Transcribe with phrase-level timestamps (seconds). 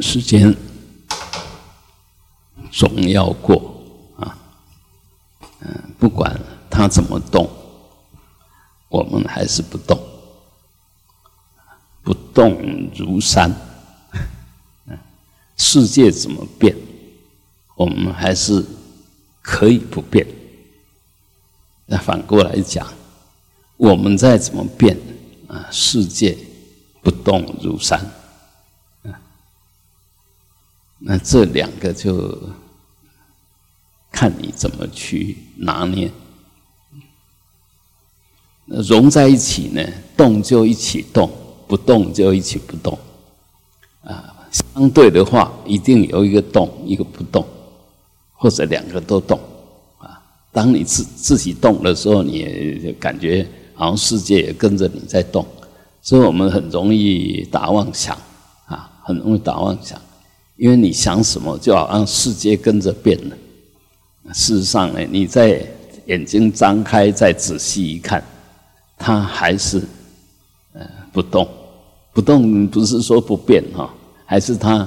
[0.00, 0.54] 时间
[2.72, 3.82] 总要过
[4.18, 4.36] 啊，
[5.60, 7.48] 嗯，不管它怎么动，
[8.88, 10.00] 我们还是不动，
[12.02, 13.54] 不动如山。
[15.56, 16.74] 世界怎么变，
[17.76, 18.64] 我们还是
[19.42, 20.26] 可以不变。
[21.84, 22.86] 那反过来讲，
[23.76, 24.96] 我们再怎么变
[25.48, 26.38] 啊，世界
[27.02, 28.00] 不动如山。
[31.00, 32.38] 那这两个就
[34.12, 36.10] 看你怎么去拿捏。
[38.66, 39.82] 融在一起呢，
[40.16, 41.28] 动就一起动，
[41.66, 42.96] 不动就一起不动。
[44.04, 47.44] 啊，相对的话，一定有一个动，一个不动，
[48.34, 49.40] 或者两个都动。
[49.98, 50.22] 啊，
[50.52, 55.44] 当你自自己动的时候，你也感觉好像世界也跟着你在动，
[56.00, 58.16] 所以我们很容易打妄想，
[58.66, 60.00] 啊，很容易打妄想。
[60.60, 63.36] 因为你想什么，就好像世界跟着变了。
[64.34, 65.66] 事实上呢，你在
[66.04, 68.22] 眼睛张开再仔细一看，
[68.98, 69.82] 它还是
[70.74, 71.48] 呃不动，
[72.12, 73.88] 不动不是说不变哈，
[74.26, 74.86] 还是它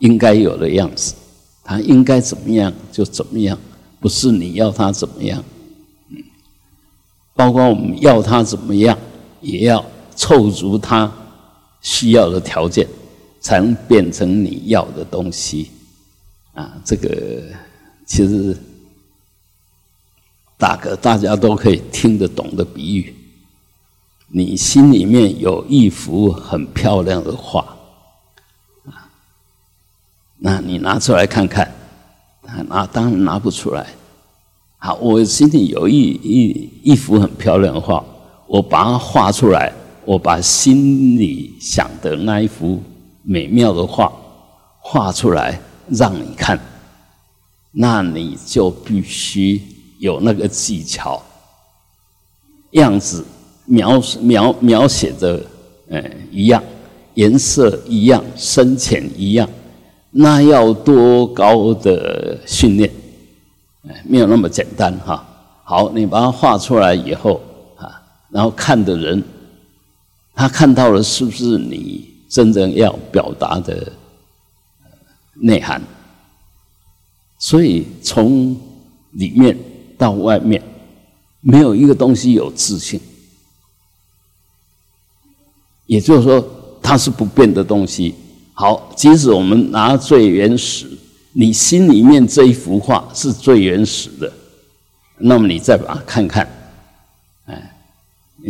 [0.00, 1.14] 应该有的样子，
[1.64, 3.58] 它应该怎么样就怎么样，
[4.00, 5.42] 不是你要它怎么样。
[6.10, 6.22] 嗯，
[7.34, 8.98] 包括我们要它怎么样，
[9.40, 9.82] 也要
[10.14, 11.10] 凑足它
[11.80, 12.86] 需要的条件。
[13.44, 15.70] 才能变成你要的东西，
[16.54, 17.42] 啊，这个
[18.06, 18.56] 其实
[20.56, 23.14] 大哥大家都可以听得懂的比喻。
[24.28, 27.60] 你心里面有一幅很漂亮的画，
[28.86, 29.12] 啊，
[30.38, 31.70] 那你拿出来看看，
[32.66, 33.86] 拿当然拿不出来。
[34.78, 38.02] 好，我心里有一一一幅很漂亮的画，
[38.46, 39.70] 我把它画出来，
[40.06, 42.82] 我把心里想的那一幅。
[43.26, 44.12] 美妙的画
[44.78, 45.58] 画出来
[45.88, 46.60] 让你看，
[47.72, 49.60] 那你就必须
[49.98, 51.22] 有那个技巧，
[52.72, 53.24] 样子
[53.64, 55.42] 描描描写的
[55.88, 56.62] 呃一样，
[57.14, 59.48] 颜色一样，深浅一样，
[60.10, 62.90] 那要多高的训练？
[63.88, 65.26] 哎，没有那么简单哈。
[65.64, 67.40] 好，你把它画出来以后
[67.76, 69.22] 啊，然后看的人，
[70.34, 72.13] 他看到了是不是你？
[72.34, 73.92] 真正要表达的
[75.34, 75.80] 内涵，
[77.38, 78.60] 所以从
[79.12, 79.56] 里面
[79.96, 80.60] 到外面，
[81.40, 83.00] 没有一个东西有自信。
[85.86, 86.44] 也就是说，
[86.82, 88.16] 它是不变的东西。
[88.52, 90.90] 好，即使我们拿最原始，
[91.34, 94.32] 你心里面这一幅画是最原始的，
[95.18, 96.48] 那么你再把它看看，
[97.46, 97.76] 哎，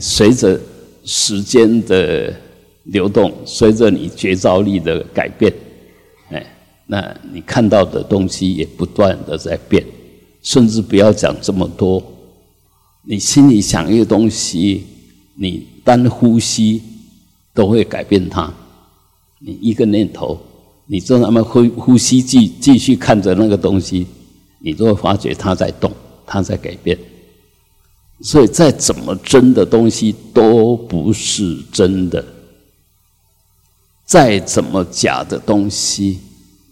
[0.00, 0.59] 随着
[1.05, 2.34] 时间的。
[2.84, 5.53] 流动，随着你觉照力的改变，
[6.31, 6.45] 哎，
[6.87, 9.84] 那你看到的东西也不断的在变，
[10.43, 12.03] 甚至不要讲这么多，
[13.06, 14.84] 你心里想一个东西，
[15.34, 16.83] 你单呼吸
[17.55, 18.53] 都会改变它。
[19.41, 20.39] 你一个念头，
[20.87, 24.06] 你就那么呼呼吸，继继续看着那个东西，
[24.61, 25.93] 你都会发觉它在动，
[26.27, 26.99] 它在改变。
[28.21, 32.25] 所以再怎么真的东西都不是真的。
[34.05, 36.21] 再怎么假的东西，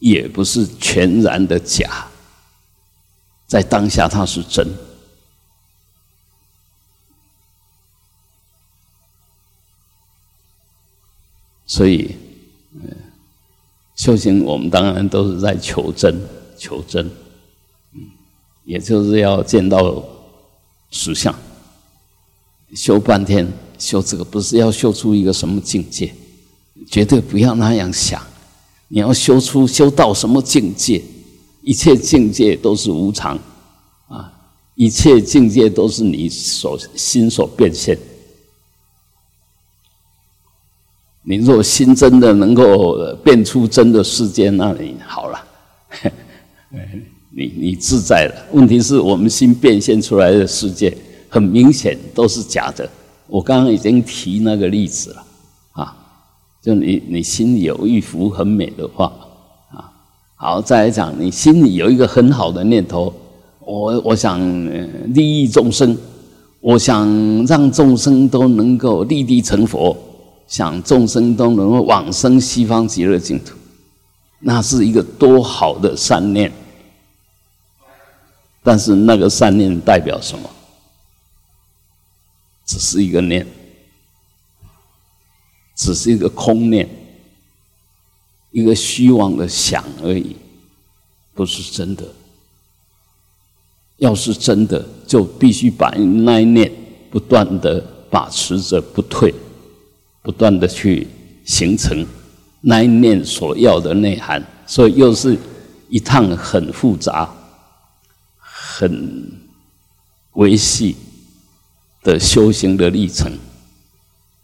[0.00, 2.06] 也不是全然的假，
[3.46, 4.66] 在当下它是真。
[11.66, 12.14] 所以，
[12.74, 12.82] 嗯
[13.96, 16.20] 修行我们当然都是在求真，
[16.58, 17.06] 求真，
[17.92, 18.00] 嗯，
[18.64, 20.04] 也就是要见到
[20.90, 21.34] 实相。
[22.74, 26.12] 修半天，修这个不是要修出一个什么境界。
[26.90, 28.20] 绝对不要那样想，
[28.88, 31.02] 你要修出修到什么境界？
[31.62, 33.38] 一切境界都是无常，
[34.08, 34.32] 啊，
[34.74, 37.96] 一切境界都是你所心所变现。
[41.22, 45.44] 你若心真的能够变出真的世界，那你好了，
[47.30, 48.48] 你你自在了。
[48.52, 50.92] 问题是我们心变现出来的世界，
[51.28, 52.90] 很明显都是假的。
[53.28, 55.24] 我刚刚已经提那个例子了。
[56.62, 59.06] 就你，你心里有一幅很美的画，
[59.72, 59.90] 啊，
[60.36, 63.12] 好，再来讲，你心里有一个很好的念头，
[63.58, 64.40] 我我想
[65.12, 65.98] 利益众生，
[66.60, 69.96] 我想让众生都能够立地成佛，
[70.46, 73.56] 想众生都能够往生西方极乐净土，
[74.38, 76.52] 那是一个多好的善念，
[78.62, 80.48] 但是那个善念代表什么？
[82.64, 83.44] 只是一个念。
[85.74, 86.88] 只是一个空念，
[88.50, 90.36] 一个虚妄的想而已，
[91.34, 92.04] 不是真的。
[93.98, 96.70] 要是真的，就必须把那一念
[97.10, 97.80] 不断的
[98.10, 99.32] 把持着不退，
[100.22, 101.06] 不断的去
[101.44, 102.04] 形成
[102.60, 104.44] 那一念所要的内涵。
[104.66, 105.38] 所以又是
[105.88, 107.32] 一趟很复杂、
[108.40, 109.30] 很
[110.32, 110.96] 维系
[112.02, 113.30] 的修行的历程。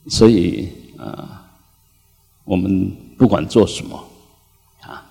[0.08, 1.46] 所以啊，
[2.44, 4.04] 我们不管做什么
[4.82, 5.04] 啊，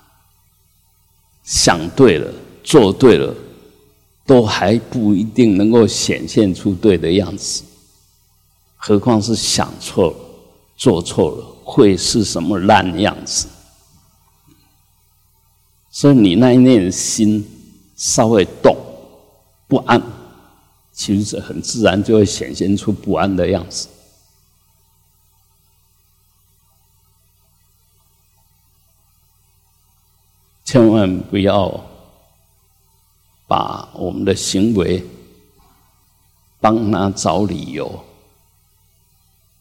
[1.44, 2.32] 想对了，
[2.64, 3.34] 做对了。
[4.26, 7.64] 都还不一定能够显现出对的样子，
[8.76, 10.16] 何况是想错了、
[10.76, 13.48] 做错了，会是什么烂样子？
[15.90, 17.50] 所以你那一念心
[17.96, 18.76] 稍微动
[19.66, 20.02] 不安，
[20.92, 23.88] 其实很自然就会显现出不安的样子。
[30.68, 31.84] 千万不要。
[33.50, 35.02] 把我们的行为
[36.60, 38.04] 帮他找理由，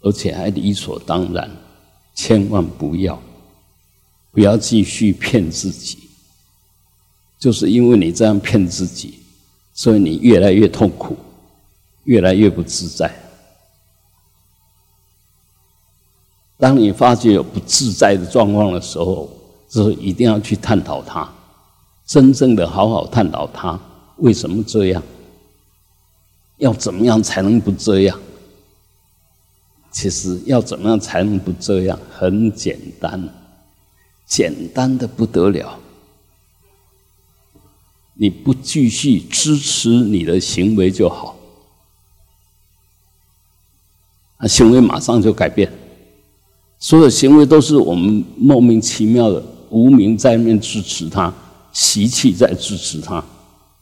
[0.00, 1.48] 而且还理所当然，
[2.12, 3.16] 千万不要，
[4.32, 6.08] 不要继续骗自己。
[7.38, 9.20] 就是因为你这样骗自己，
[9.72, 11.16] 所以你越来越痛苦，
[12.02, 13.14] 越来越不自在。
[16.58, 19.30] 当你发觉有不自在的状况的时候，
[19.84, 21.30] 就一定要去探讨它。
[22.06, 23.78] 真正的好好探讨他
[24.18, 25.02] 为什么这样，
[26.58, 28.18] 要怎么样才能不这样？
[29.90, 31.98] 其实要怎么样才能不这样？
[32.10, 33.28] 很简单，
[34.24, 35.78] 简单的不得了。
[38.14, 41.36] 你不继续支持你的行为就好，
[44.38, 45.70] 那行为马上就改变。
[46.78, 51.32] 所有行为都是我们莫名其妙的无名在面支持他。
[51.72, 53.22] 习气在支持他，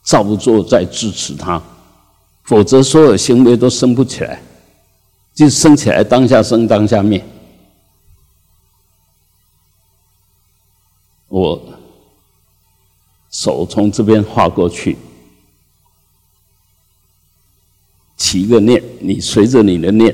[0.03, 1.63] 造作在支持他，
[2.43, 4.41] 否则所有行为都升不起来，
[5.33, 7.23] 就升起来当下生当下灭。
[11.29, 11.61] 我
[13.31, 14.97] 手从这边画过去，
[18.17, 20.13] 起一个念，你随着你的念，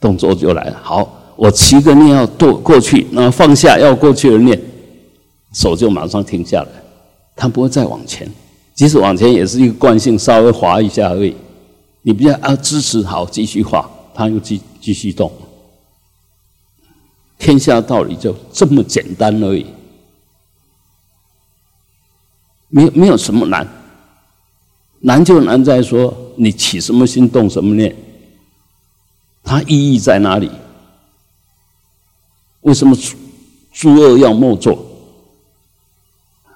[0.00, 0.80] 动作就来了。
[0.82, 4.60] 好，我起个念要过过去，那放下要过去的念。
[5.52, 6.68] 手就马上停下来，
[7.34, 8.30] 它不会再往前。
[8.74, 11.34] 即使往前，也是一个惯性，稍微滑一下而已。
[12.02, 15.32] 你不要啊，支持好，继续滑，它又继继续动。
[17.38, 19.66] 天下道理就这么简单而已，
[22.68, 23.66] 没有没有什么难。
[25.00, 27.94] 难就难在说你起什么心，动什么念，
[29.42, 30.50] 它意义在哪里？
[32.66, 32.96] 为什么
[33.72, 34.84] 诸恶要莫作？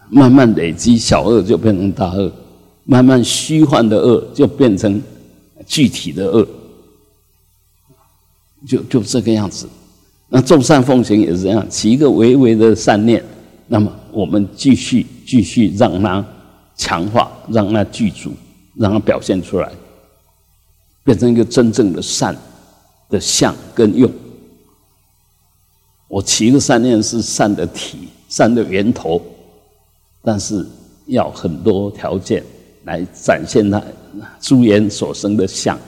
[0.08, 2.28] 慢慢累积，小恶就变成大恶；
[2.82, 5.00] 慢慢虚幻的恶就变成
[5.68, 6.44] 具体的恶，
[8.66, 9.68] 就就这个样子。
[10.28, 13.24] 那众善奉行也是这样，起一个微微的善念，
[13.68, 16.26] 那么我们继续继续让它
[16.74, 18.32] 强化，让它具足，
[18.74, 19.70] 让它表现出来，
[21.04, 22.36] 变成一个真正的善
[23.08, 24.10] 的相跟用。
[26.10, 29.22] 我起一个善念是善的体，善的源头。
[30.22, 30.66] 但是
[31.06, 32.44] 要很多条件
[32.84, 33.80] 来展现它
[34.40, 35.78] 诸缘所生的相。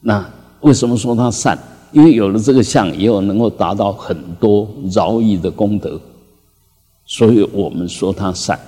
[0.00, 0.28] 那
[0.62, 1.58] 为什么说它善？
[1.92, 6.00] 因为有了这个相，以后能够达到很多饶益的功德，
[7.04, 8.58] 所以我们说它善。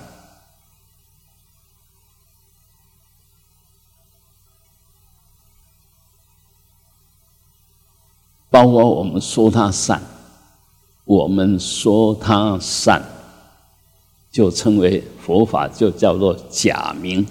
[8.51, 9.99] 包括我们说它善，
[11.15, 13.01] 我们说它善。
[14.31, 17.23] 就称为佛法，就叫做假名，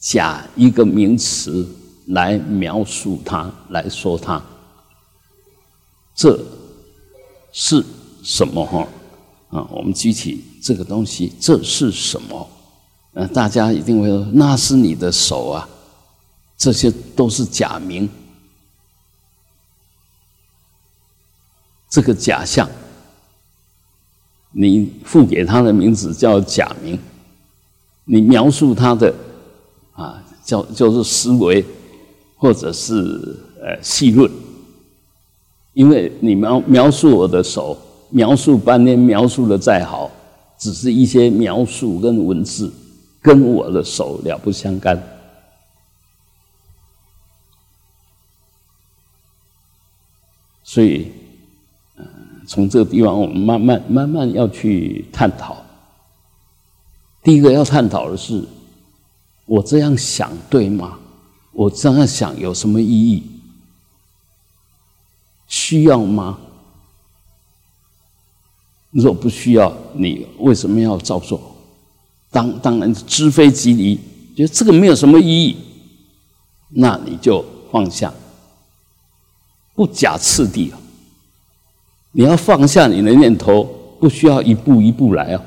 [0.00, 1.64] 假一个名词
[2.08, 4.42] 来描述它，来说它，
[6.12, 6.44] 这
[7.52, 7.84] 是
[8.24, 8.66] 什么？
[8.66, 8.88] 哈
[9.50, 12.48] 啊，我们具体这个东西，这是什么？
[13.14, 15.68] 呃，大家一定会说，那是你的手啊，
[16.58, 18.08] 这些都是假名，
[21.88, 22.68] 这个假象。
[24.58, 26.98] 你赋给他的名字叫假名，
[28.06, 29.14] 你描述他的
[29.92, 31.62] 啊，叫就是思维，
[32.36, 34.30] 或者是呃细论，
[35.74, 37.76] 因为你描描述我的手，
[38.08, 40.10] 描述半天，描述的再好，
[40.56, 42.72] 只是一些描述跟文字，
[43.20, 45.02] 跟我的手了不相干，
[50.64, 51.12] 所以，
[52.46, 55.56] 从这个地方，我们慢慢慢慢要去探讨。
[57.22, 58.46] 第一个要探讨的是，
[59.46, 60.98] 我这样想对吗？
[61.52, 63.22] 我这样想有什么意义？
[65.48, 66.38] 需要吗？
[68.90, 71.56] 如果不需要，你为什么要照做？
[72.30, 73.96] 当当然知非即离，
[74.36, 75.56] 觉得这个没有什么意义，
[76.68, 78.12] 那你就放下，
[79.74, 80.78] 不假次第啊！
[82.18, 83.62] 你要放下你的念头，
[84.00, 85.42] 不需要一步一步来啊，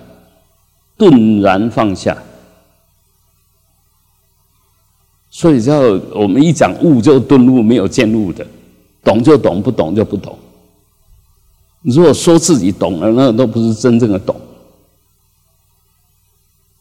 [0.96, 2.16] 顿然放下。
[5.32, 5.80] 所以叫
[6.14, 8.46] 我们一讲悟就顿悟，没有见悟的，
[9.04, 10.38] 懂就懂，不懂就不懂。
[11.82, 14.40] 如果说自己懂了，那都不是真正的懂。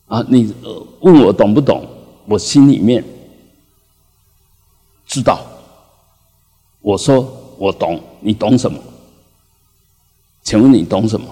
[0.04, 0.52] 啊，你
[1.00, 1.88] 问我懂不懂？
[2.26, 3.02] 我心里面
[5.06, 5.40] 知道。
[6.82, 7.26] 我说
[7.56, 8.78] 我懂，你懂什么？
[10.48, 11.28] 请问你懂什么？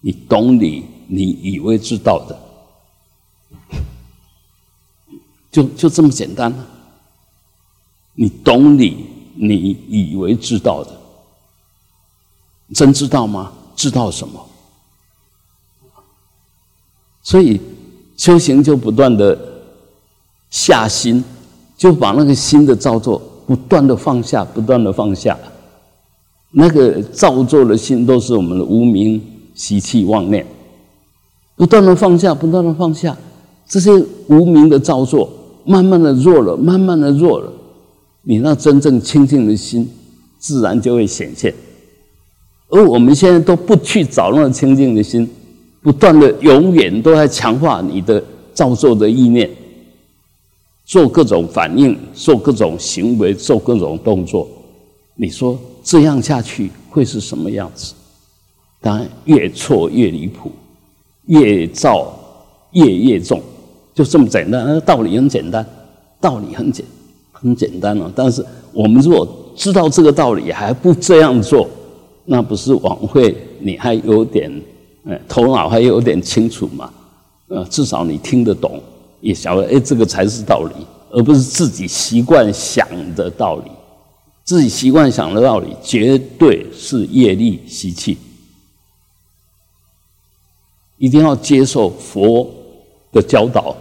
[0.00, 2.36] 你懂你你以为知道的，
[5.52, 6.66] 就就这么简单了。
[8.14, 9.06] 你懂你
[9.36, 10.90] 你以为知道的。
[12.74, 13.52] 真知道吗？
[13.76, 14.44] 知道什么？
[17.22, 17.60] 所以
[18.16, 19.38] 修行就不断的
[20.50, 21.22] 下心，
[21.76, 25.38] 就把那个心的造作不断的放下，不断的放下。
[26.58, 29.20] 那个造作的心都是我们的无名
[29.54, 30.46] 习气妄念，
[31.54, 33.14] 不断的放下，不断的放下，
[33.68, 33.92] 这些
[34.28, 35.30] 无名的造作，
[35.66, 37.52] 慢慢的弱了，慢慢的弱了，
[38.22, 39.86] 你那真正清净的心，
[40.38, 41.52] 自然就会显现。
[42.70, 45.28] 而我们现在都不去找那清净的心，
[45.82, 49.50] 不断的永远都在强化你的造作的意念，
[50.86, 54.48] 做各种反应，做各种行为，做各种动作。
[55.16, 57.94] 你说这样下去会是什么样子？
[58.80, 60.50] 当然越错越离谱，
[61.26, 62.12] 越造
[62.72, 63.40] 业越重，
[63.94, 64.80] 就这么简单。
[64.80, 65.64] 道理很简单，
[66.20, 66.84] 道理很简
[67.30, 68.10] 很简单了。
[68.16, 71.68] 但是我们如果知道这个道理还不这样做，
[72.24, 74.50] 那不是晚会，你还有点，
[75.04, 76.90] 呃，头脑还有点清楚嘛？
[77.46, 78.82] 呃，至少你听得懂，
[79.20, 83.70] 也晓得，哎，这个才是道理，而不是自己习惯想的道理。
[84.46, 88.16] 自己习惯想的道理，绝对是业力习气。
[90.98, 92.48] 一定要接受佛
[93.12, 93.76] 的教导，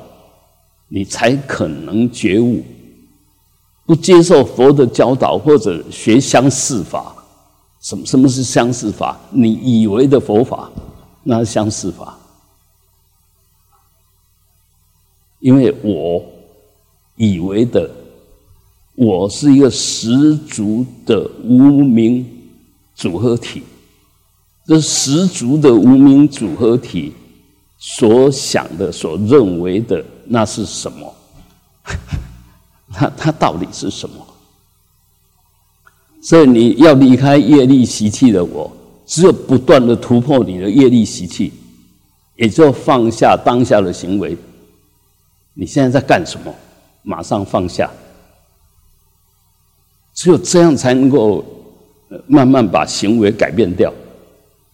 [0.87, 2.63] 你才可能觉悟。
[3.85, 7.15] 不接受佛的教导，或者学相似法。
[7.79, 9.19] 什么什么是相似法？
[9.29, 10.71] 你以为的佛法，
[11.21, 12.17] 那是相似法。
[15.39, 16.25] 因为我
[17.15, 17.87] 以为的，
[18.95, 22.25] 我是一个十足的无名
[22.95, 23.61] 组合体。
[24.65, 27.13] 这十足的无名组合体
[27.77, 31.15] 所想的、所认为的，那是什么？
[32.91, 34.15] 它它到底是什么？
[36.21, 38.71] 所以你要离开业力习气的我，
[39.05, 41.51] 只有不断的突破你的业力习气，
[42.37, 44.35] 也就放下当下的行为。
[45.53, 46.51] 你现在在干什么？
[47.03, 47.91] 马上放下。
[50.15, 51.45] 只有这样才能够
[52.25, 53.93] 慢慢把行为改变掉。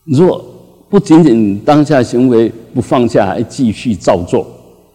[0.06, 0.46] 若
[0.90, 4.48] 不仅仅当下行为不放下，还继续照做，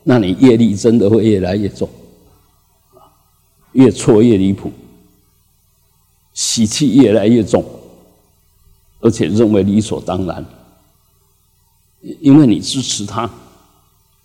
[0.04, 1.88] 那你业力真的会越来越重，
[3.72, 4.72] 越错越离谱。
[6.32, 7.64] 喜气越来越重，
[9.00, 10.44] 而且认为理所当然，
[12.20, 13.30] 因为你支持他，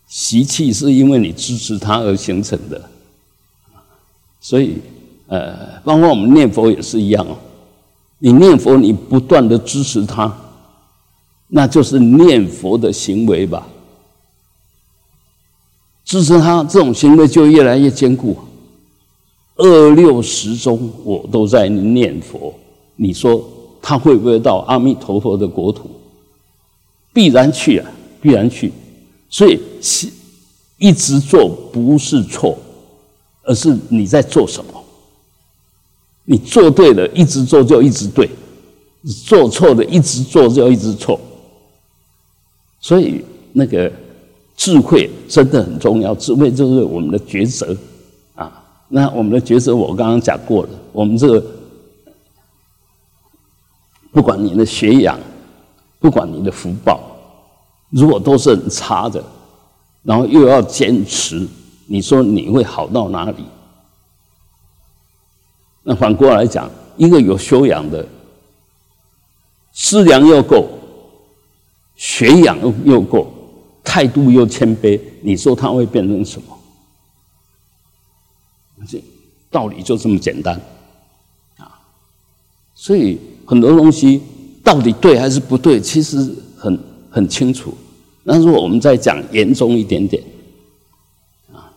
[0.08, 2.90] 习气是因为你支持他而形成的，
[4.42, 4.80] 所以
[5.32, 7.38] 呃，包括我们念佛也是一样哦。
[8.20, 10.30] 你念佛，你不断的支持他，
[11.48, 13.66] 那就是念佛的行为吧？
[16.04, 18.36] 支持他这种行为就越来越坚固。
[19.56, 22.54] 二六十中，我都在念佛。
[22.98, 23.42] 你说
[23.82, 25.90] 他会不会到阿弥陀佛的国土？
[27.14, 28.74] 必然去啊，必然去。
[29.30, 29.58] 所以，
[30.78, 32.58] 一直做不是错，
[33.44, 34.81] 而是你在做什么。
[36.26, 38.28] 你做对了，一直做就一直对；
[39.28, 41.20] 做错的，一直做就一直错。
[42.80, 43.24] 所以，
[43.54, 43.92] 那个
[44.56, 46.14] 智慧真的很重要。
[46.16, 47.76] 智慧就是我们的抉择
[48.36, 48.64] 啊。
[48.88, 51.44] 那我们的抉择我刚刚讲过了，我们这个
[54.12, 55.20] 不管你的学养，
[56.00, 57.02] 不管你的福报，
[57.90, 59.24] 如果都是很差的，
[60.04, 61.48] 然后又要坚持，
[61.88, 63.44] 你说你会好到哪里？
[65.84, 68.08] 那反过来讲，一个有修养的，
[69.74, 70.70] 思量又够，
[71.96, 73.32] 学养又够，
[73.84, 76.58] 态度又谦卑，你说他会变成什么？
[78.88, 79.04] 这
[79.52, 80.60] 道理就这么简单
[81.58, 81.82] 啊！
[82.74, 84.20] 所以很多东西
[84.64, 86.80] 到底对还是不对，其实很
[87.12, 87.72] 很清楚。
[88.24, 90.24] 那如果我们再讲严重一点点
[91.54, 91.72] 啊，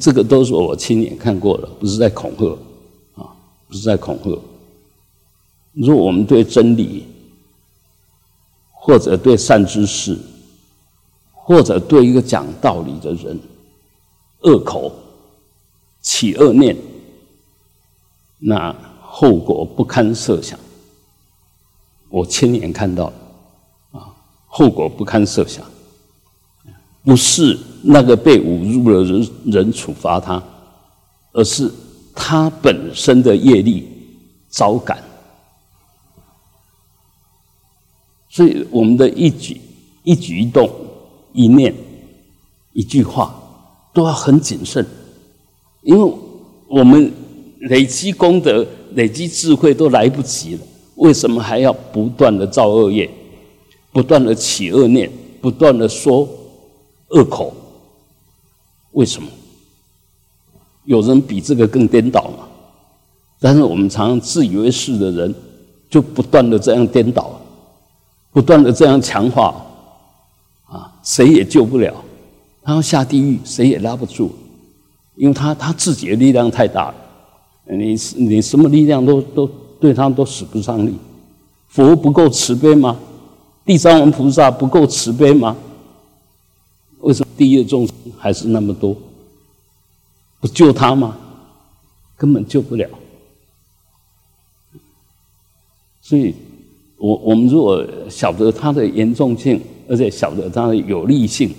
[0.00, 2.56] 这个都是我亲眼看过的，不是在恐吓，
[3.78, 4.40] 是在恐吓。
[5.72, 7.06] 如果我们对真理，
[8.72, 10.18] 或者对善知识，
[11.32, 13.38] 或者对一个讲道理的人，
[14.40, 14.92] 恶口。
[16.00, 16.76] 起恶念，
[18.38, 20.58] 那后果不堪设想。
[22.10, 23.10] 我亲眼看到，
[23.90, 24.12] 啊，
[24.46, 25.64] 后果不堪设想。
[27.02, 30.42] 不是那个被侮辱的人人处罚他，
[31.32, 31.72] 而是
[32.14, 33.88] 他本身的业力
[34.50, 35.02] 招感。
[38.28, 39.60] 所以我们的一举
[40.02, 40.68] 一举一动、
[41.32, 41.74] 一念、
[42.72, 43.34] 一句话，
[43.92, 44.84] 都要很谨慎。
[45.82, 46.14] 因为
[46.68, 47.12] 我们
[47.60, 50.62] 累积功德、累积智慧都来不及了，
[50.96, 53.08] 为什么还要不断的造恶业，
[53.92, 56.28] 不断的起恶念，不断的说
[57.08, 57.54] 恶口？
[58.92, 59.28] 为什么？
[60.84, 62.46] 有人比这个更颠倒吗？
[63.40, 65.34] 但是我们常常自以为是的人，
[65.90, 67.38] 就不断的这样颠倒，
[68.32, 69.54] 不断的这样强化，
[70.66, 71.94] 啊，谁也救不了，
[72.62, 74.30] 他要下地狱，谁也拉不住。
[75.16, 76.94] 因为他他自己的力量太大了，
[77.76, 79.46] 你你什么力量都都
[79.78, 80.94] 对他都使不上力。
[81.68, 82.96] 佛不够慈悲吗？
[83.64, 85.56] 地藏王菩萨不够慈悲吗？
[87.00, 88.96] 为什么地狱众生还是那么多？
[90.44, 91.16] 不救他吗？
[92.18, 92.86] 根本救不了。
[96.02, 96.34] 所以，
[96.98, 99.58] 我我们如果晓得它的严重性，
[99.88, 101.50] 而且晓得它的有利性，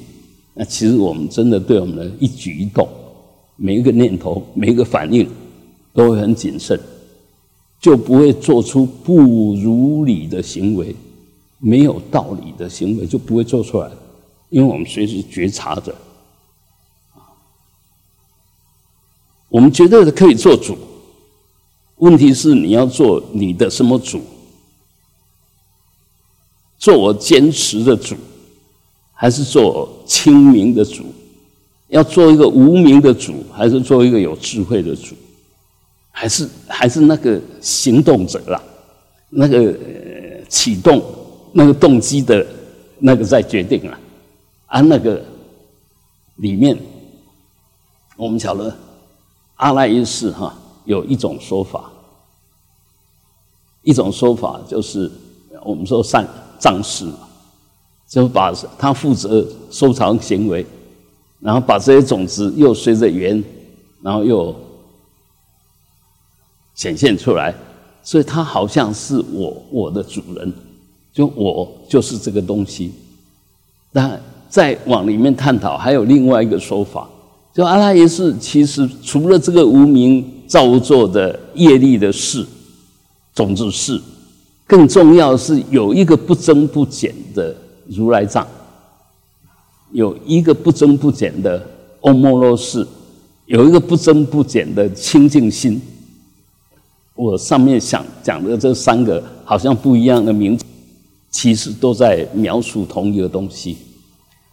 [0.53, 2.87] 那其实我们真的对我们的一举一动。
[3.55, 5.27] 每一个念头，每一个反应，
[5.91, 6.79] 都会很谨慎，
[7.81, 10.95] 就不会做出不如理的行为，
[11.57, 13.89] 没有道理的行为就不会做出来，
[14.51, 15.91] 因为我们随时觉察着。
[19.55, 20.77] 我们绝对的可以做主，
[21.99, 24.21] 问题是你要做你的什么主？
[26.77, 28.17] 做我坚持的主，
[29.13, 31.05] 还是做清明的主？
[31.87, 35.15] 要做一个无名的主，还是做一个有智慧的主，
[36.11, 38.61] 还是还是那个行动者啦，
[39.29, 39.73] 那个
[40.49, 41.01] 启动
[41.53, 42.45] 那个动机的
[42.99, 43.97] 那个在决定啊，
[44.65, 45.23] 啊，那个
[46.35, 46.77] 里面，
[48.17, 48.75] 我们晓得
[49.55, 50.53] 阿赖耶识哈
[50.85, 51.91] 有一种说法，
[53.83, 55.11] 一种说法就是
[55.63, 56.27] 我们说善
[56.59, 57.05] 藏识，
[58.07, 60.65] 就把他负责收藏行为。
[61.41, 63.43] 然后把这些种子又随着缘，
[64.01, 64.55] 然后又
[66.73, 67.53] 显现出来，
[68.01, 70.51] 所以它好像是我我的主人，
[71.13, 72.91] 就我就是这个东西。
[73.91, 77.07] 那再往里面探讨，还有另外一个说法，
[77.55, 82.45] 就阿拉耶识其实除了这个无名造作的业力的事，
[83.33, 84.01] 种子事，
[84.67, 87.55] 更重要是有一个不增不减的
[87.87, 88.45] 如来藏。
[89.93, 91.65] 有一个不增不减的
[92.01, 92.85] 欧摩罗士，
[93.45, 95.81] 有一个不增不减的清净心。
[97.13, 100.65] 我上面想讲的这三个好像不一样的名字，
[101.31, 103.77] 其实都在描述同一个东西。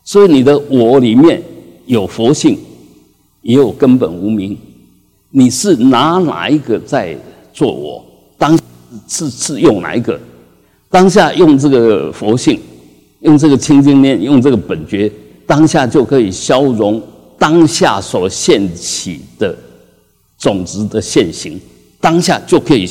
[0.05, 1.43] 所以你的我里面
[1.87, 2.57] 有佛性，
[3.43, 4.57] 也有根本无名。
[5.31, 7.17] 你是拿哪一个在
[7.53, 8.05] 做我？
[8.37, 8.59] 当
[9.09, 10.19] 是是用哪一个？
[10.91, 12.61] 当下用这个佛性，
[13.21, 15.11] 用这个清净念，用这个本觉。
[15.47, 17.03] 当下就可以消融
[17.39, 19.57] 当下所现起的
[20.39, 21.59] 种子的现行，
[22.01, 22.87] 当下就可以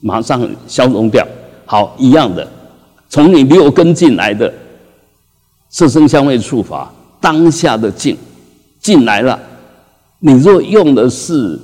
[0.00, 1.26] 马上消融掉。
[1.64, 2.46] 好，一样的，
[3.08, 4.52] 从你六根进来的
[5.70, 8.16] 色声香味触法，当下的进
[8.80, 9.38] 进来了。
[10.24, 11.58] 你若用的是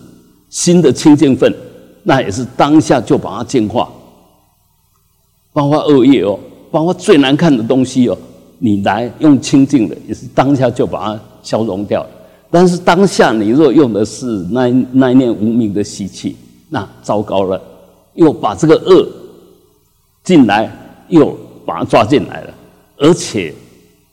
[0.51, 1.55] 新的清净分，
[2.03, 3.89] 那也是当下就把它净化，
[5.53, 6.37] 包括恶业哦，
[6.69, 8.19] 包括最难看的东西哦。
[8.59, 12.05] 你来用清净的，也是当下就把它消融掉。
[12.51, 16.35] 但是当下你若用的是那那一念无名的习气，
[16.69, 17.63] 那糟糕了，
[18.15, 19.09] 又把这个恶
[20.25, 20.69] 进来，
[21.07, 22.55] 又把它抓进来了，
[22.97, 23.55] 而且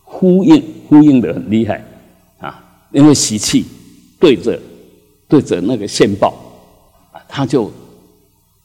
[0.04, 1.84] 呼应呼应的很厉害
[2.38, 2.64] 啊！
[2.92, 3.66] 因为习气
[4.26, 4.60] 对着
[5.28, 6.34] 对着那个线报
[7.12, 7.72] 啊，他就，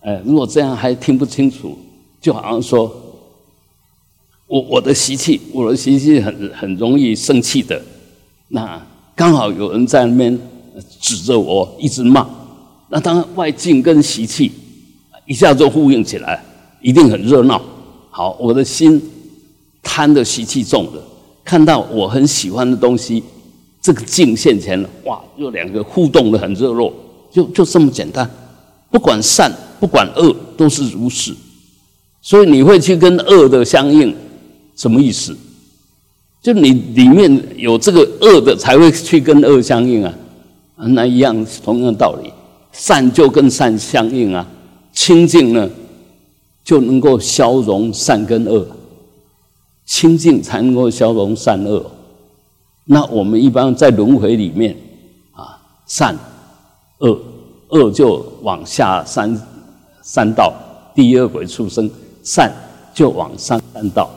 [0.01, 1.79] 呃，如果这样还听不清楚，
[2.18, 2.90] 就好像说，
[4.46, 7.79] 我我的习气，我的习气很很容易生气的。
[8.49, 8.81] 那
[9.14, 10.38] 刚好有人在那边
[10.99, 12.27] 指着我一直骂，
[12.88, 14.51] 那当然外境跟习气
[15.27, 16.42] 一下就呼应起来，
[16.81, 17.61] 一定很热闹。
[18.09, 18.99] 好，我的心
[19.83, 21.03] 贪的习气重的，
[21.44, 23.23] 看到我很喜欢的东西，
[23.83, 26.93] 这个镜现前了，哇，就两个互动的很热络，
[27.31, 28.29] 就就这么简单。
[28.90, 31.35] 不管善不管恶都是如是，
[32.21, 34.14] 所以你会去跟恶的相应，
[34.77, 35.37] 什么意思？
[36.43, 40.12] 就你里面有这个恶的，才会去跟恶相应啊。
[40.77, 42.33] 那一样同样的道理，
[42.73, 44.47] 善就跟善相应啊。
[44.93, 45.71] 清净呢，
[46.64, 48.66] 就能够消融善跟恶，
[49.87, 51.90] 清净才能够消融善恶。
[52.92, 54.76] 那我们一般在轮回里面
[55.31, 56.18] 啊，善
[56.98, 57.16] 恶。
[57.68, 59.40] 恶就往下三
[60.03, 60.53] 三道，
[60.92, 61.88] 第二轨出生；
[62.24, 62.53] 善
[62.92, 64.11] 就往上三道。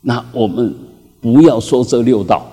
[0.00, 0.74] 那我们
[1.20, 2.46] 不要说这六道，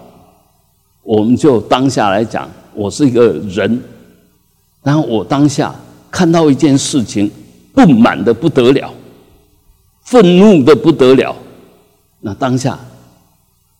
[1.04, 3.82] 我们就当下来讲，我是一个人，
[4.84, 5.74] 然后我当下
[6.12, 7.32] 看到一件事情，
[7.74, 8.94] 不满的不得了，
[10.04, 11.34] 愤怒的不得了，
[12.20, 12.78] 那当下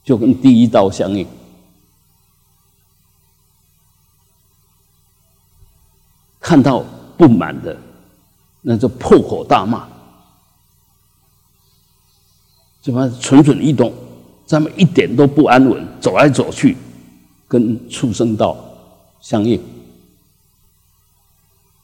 [0.10, 1.24] 就跟第一道相应。
[6.40, 6.84] 看到
[7.16, 7.78] 不满的，
[8.62, 9.88] 那就破口大骂，
[12.82, 13.94] 怎么蠢蠢欲动？
[14.48, 16.76] 咱们一点都不安稳，走来走去，
[17.48, 18.58] 跟畜生道
[19.22, 19.62] 相应。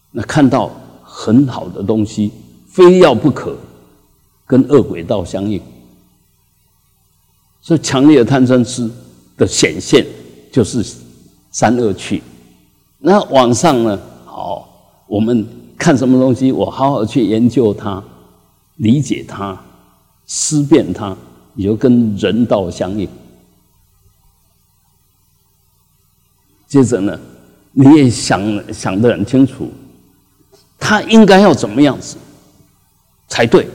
[0.09, 0.71] 那看到
[1.03, 2.31] 很好的东西，
[2.67, 3.55] 非要不可，
[4.47, 5.61] 跟恶鬼道相应。
[7.65, 8.87] 所以强烈的贪嗔痴
[9.35, 10.05] 的显现，
[10.51, 10.85] 就是
[11.49, 12.21] 三恶趣。
[12.99, 13.99] 那往上呢？
[14.23, 15.43] 好，我们
[15.75, 18.03] 看什么东西，我好好去研究它，
[18.75, 19.59] 理解它，
[20.27, 21.17] 思辨它，
[21.55, 23.09] 你就跟人道相应。
[26.67, 27.19] 接着呢，
[27.71, 29.71] 你也想想得很清楚，
[30.77, 32.17] 他应该要怎么样子
[33.27, 33.67] 才对？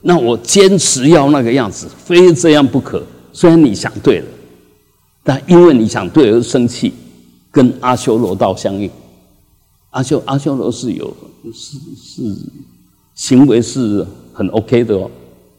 [0.00, 3.04] 那我坚持要那个样子，非这样不可。
[3.34, 4.26] 虽然你想对了，
[5.24, 6.94] 但因为你想对而生气，
[7.50, 8.88] 跟阿修罗道相应。
[9.90, 11.12] 阿修阿修罗是有
[11.52, 12.36] 是是
[13.14, 15.10] 行为是很 OK 的哦，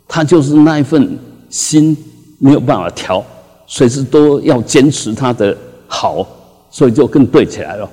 [0.07, 1.95] 他就是那一份心
[2.39, 3.23] 没有办法调，
[3.67, 5.55] 随时都要坚持他的
[5.88, 6.25] 好，
[6.71, 7.89] 所以就更对起来了。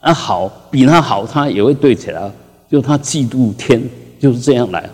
[0.00, 2.32] 啊，好比他好，他也会对起来，
[2.70, 3.82] 就他嫉妒天
[4.18, 4.88] 就是这样来。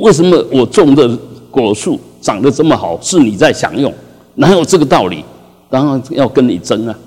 [0.00, 1.16] 为什么我种的
[1.50, 3.92] 果树长得这么好，是你在享用？
[4.36, 5.22] 哪有这个道理？
[5.68, 6.98] 当然要跟你争啊！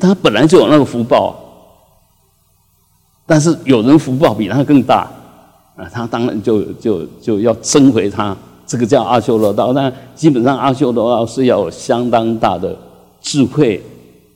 [0.00, 1.32] 他本来就有那个福报啊。
[3.24, 5.08] 但是有人福报比他更大，
[5.76, 9.72] 啊，他当然就就就要争回他，这个叫阿修罗道。
[9.72, 12.76] 但基本上阿修罗道是要有相当大的
[13.20, 13.82] 智慧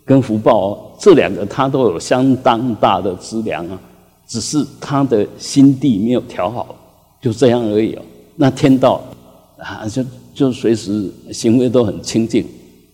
[0.04, 3.78] 跟福报，哦这两个他都有相当大的资粮啊，
[4.26, 6.74] 只是他的心地没有调好，
[7.20, 8.02] 就这样而已哦。
[8.36, 9.00] 那天道
[9.62, 12.44] 啊，就就随时行为都很清净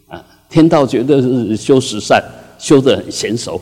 [0.09, 2.23] 啊，天道绝对是修十善，
[2.59, 3.61] 修得很娴熟。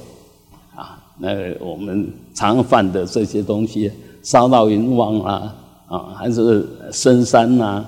[0.74, 1.28] 啊那
[1.64, 3.90] 我们常犯的这些东西，
[4.22, 5.56] 烧到云王啊，
[5.88, 7.84] 啊，还是深山呐、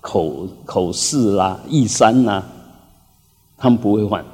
[0.00, 2.42] 口口试啦、义山呐，
[3.58, 4.24] 他们不会犯，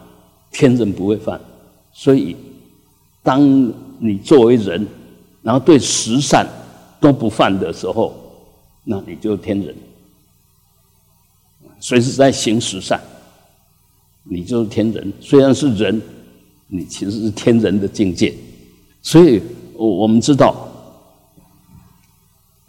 [0.53, 1.38] 天人不会犯。
[1.92, 2.37] 所以，
[3.22, 4.87] 当你作为人，
[5.42, 6.46] 然后对十善
[7.01, 8.14] 都不犯的时候，
[8.85, 9.74] 那你就天人。
[11.81, 13.01] 随时在行十善，
[14.25, 15.12] 你就是天人。
[15.21, 16.01] 虽然是人。
[16.71, 18.35] 你其实是天人的境界，
[19.01, 19.41] 所以
[19.73, 20.69] 我我们知道，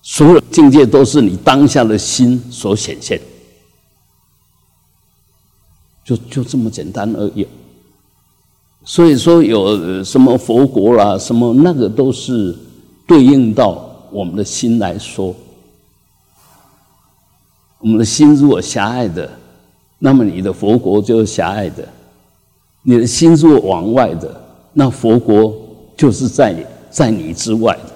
[0.02, 3.20] 所有境界都是你当下的心所显现，
[6.06, 7.46] 就就这么简单而已。
[8.86, 12.58] 所以说有什么佛国啦，什么那个都是
[13.06, 15.36] 对应到我们的心来说，
[17.80, 19.30] 我们的心如果狭隘的，
[19.98, 21.88] 那么你的佛国就是狭隘的。
[22.84, 24.42] 你的心若往外的，
[24.74, 25.54] 那佛国
[25.98, 26.56] 就是在
[26.90, 27.92] 在你之外的。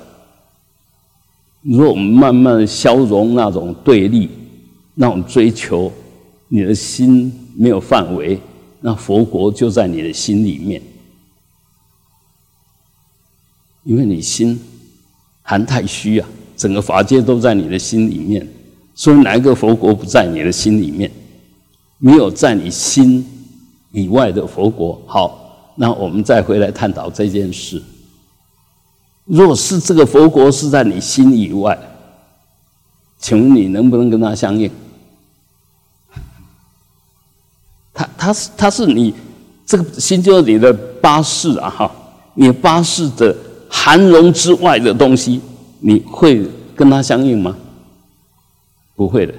[1.62, 4.30] 如果我们慢慢消融那种对立、
[4.94, 5.92] 那种追求，
[6.50, 8.40] 你的心没有范围，
[8.82, 10.82] 那佛国就在你的心里面。
[13.84, 14.60] 因为你心
[15.42, 18.46] 含太虚啊，整个法界都在你的心里面，
[18.96, 21.12] 说哪一个佛国不在你的心里面？
[21.98, 23.28] 没有在你心。
[23.96, 27.80] 以外的佛国，好，那我们再回来探讨这件事。
[29.26, 31.78] 若是这个佛国是在你心以外，
[33.20, 34.68] 请问你能不能跟他相应？
[37.94, 39.14] 他他是他是你
[39.64, 41.92] 这个心就是你的八世啊哈，
[42.34, 43.36] 你八世的
[43.70, 45.40] 含容之外的东西，
[45.82, 46.44] 你会
[46.76, 47.56] 跟他相应吗？
[48.96, 49.34] 不会的，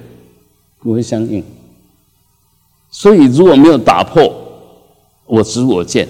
[0.79, 1.43] 不会相应。
[2.89, 4.33] 所以如果没有打破
[5.25, 6.07] 我执我见，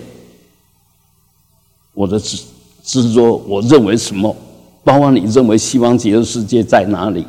[1.93, 2.43] 我的执
[2.83, 4.35] 执着，我认为什么，
[4.83, 7.25] 包括你认为西方极乐世界在哪里，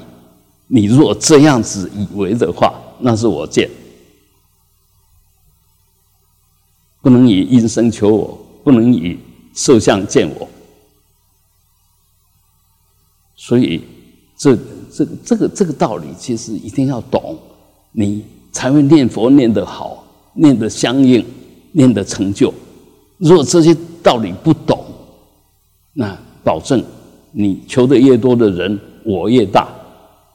[0.66, 3.70] 你如果这样子以为的话，那是我见。
[7.00, 9.16] 不能以音声求我，不能以
[9.54, 10.48] 色相见我，
[13.36, 13.84] 所以
[14.36, 14.58] 这
[14.96, 17.36] 这个这个这个道理，其实一定要懂，
[17.92, 21.22] 你才会念佛念得好，念得相应，
[21.72, 22.52] 念得成就。
[23.18, 24.82] 如果这些道理不懂，
[25.92, 26.82] 那保证
[27.32, 29.68] 你求的越多的人，我越大，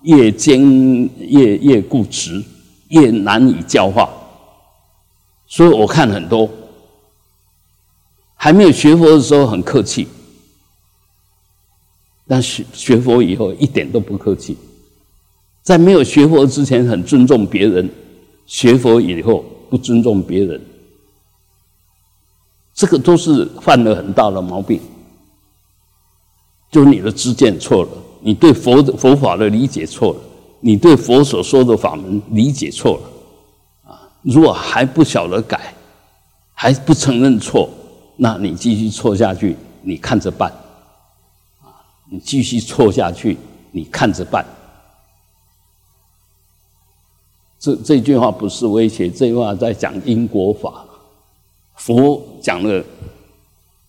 [0.04, 0.62] 越坚
[1.18, 2.44] 越越固执，
[2.90, 4.08] 越难以教化。
[5.48, 6.48] 所以我看很多。
[8.36, 10.08] 还没有学佛的时候很客气，
[12.32, 14.56] 但学学佛以后一点都不客气。
[15.62, 17.90] 在没有学佛之前很尊重别人，
[18.46, 20.62] 学佛以后不尊重别人，
[22.74, 24.80] 这个都是犯了很大的毛病。
[26.72, 27.90] 就你的知见错了，
[28.22, 30.20] 你对佛的佛法的理解错了，
[30.62, 33.92] 你对佛所说的法门理解错了。
[33.92, 35.74] 啊，如果还不晓得改，
[36.54, 37.70] 还不承认错。
[38.16, 40.50] 那你继续错下去，你看着办，
[42.14, 43.38] 你继续错下去，
[43.72, 44.46] 你看着办。
[47.58, 50.86] 这这句话不是威胁，这句话在讲因果法。
[51.76, 52.84] 佛讲了，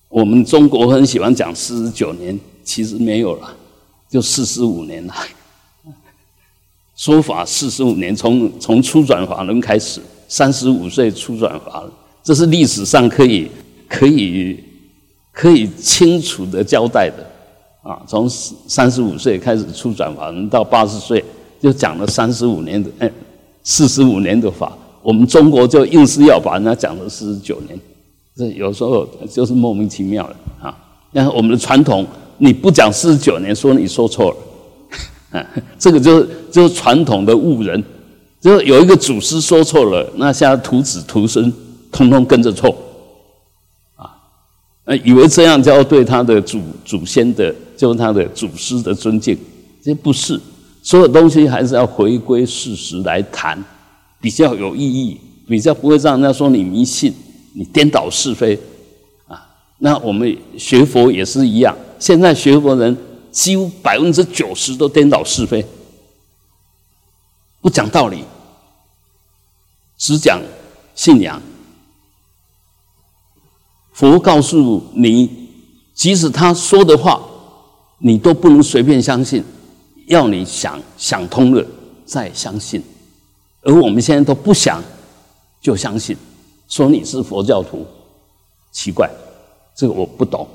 [0.08, 3.56] 我们中国很喜欢讲四十九年，其实没有了，
[4.08, 5.14] 就四十五年了。
[6.94, 13.50] 说法四十五年，从从初转法轮开始，三十五岁初转法轮，这是历史上可以。
[13.94, 14.58] 可以
[15.32, 17.22] 可以清楚的交代的
[17.82, 21.22] 啊，从三十五岁开始出转法轮到八十岁，
[21.60, 23.10] 就讲了三十五年的哎
[23.64, 27.76] 四十五年的法，我们中国就硬是要把人家讲了四十九年，
[28.36, 30.78] 这有时候就是莫名其妙的啊。
[31.10, 32.06] 那我们的传统，
[32.38, 34.36] 你不讲四十九年，说你说错了，
[35.40, 37.82] 啊，这个就是就是传统的误人，
[38.40, 41.52] 就是有一个祖师说错了，那现在徒子徒孙
[41.90, 42.72] 通通跟着错。
[44.84, 49.36] 呃，以为这样就要对他的祖祖先的，就他的祖师的尊敬，
[49.82, 50.40] 这不是。
[50.84, 53.60] 所有东西还是要回归事实来谈，
[54.20, 57.12] 比较有意义，比较不会让人家说你迷信，
[57.54, 58.56] 你颠倒是非
[59.26, 59.44] 啊。
[59.78, 62.96] 那我们学佛也是一样，现在学佛人
[63.32, 65.66] 几乎百分之九十都颠倒是非，
[67.60, 68.22] 不讲道理，
[69.98, 70.40] 只讲
[70.94, 71.42] 信仰。
[73.92, 75.28] 佛告诉你，
[75.94, 77.20] 即使他说的话，
[78.04, 79.44] 你都不能随便相信，
[80.08, 81.64] 要你想想通了
[82.04, 82.82] 再相信。
[83.62, 84.82] 而我们现在都不想
[85.60, 86.16] 就相信，
[86.68, 87.86] 说你是佛教徒，
[88.72, 89.08] 奇怪，
[89.76, 90.46] 这个我不懂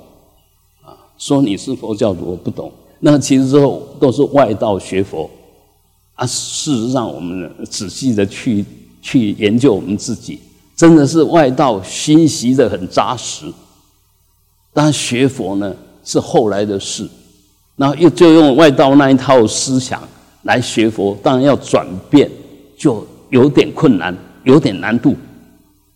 [0.81, 0.91] 啊。
[1.17, 2.69] 说你是佛教徒，我不懂。
[2.99, 5.29] 那其实之后都是外道学佛
[6.15, 6.25] 啊。
[6.25, 8.65] 事实上，我们仔细的去
[9.01, 10.41] 去研究我们自己。
[10.75, 13.51] 真的是外道熏习的很扎实，
[14.73, 17.09] 但学佛呢是后来的事，
[17.77, 20.01] 然后又就用外道那一套思想
[20.43, 22.29] 来学佛，当然要转变
[22.77, 24.13] 就有点困难，
[24.43, 25.15] 有点难度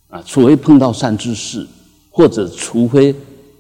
[0.10, 0.24] 啊。
[0.26, 1.68] 除非碰到善知识，
[2.10, 3.14] 或者除非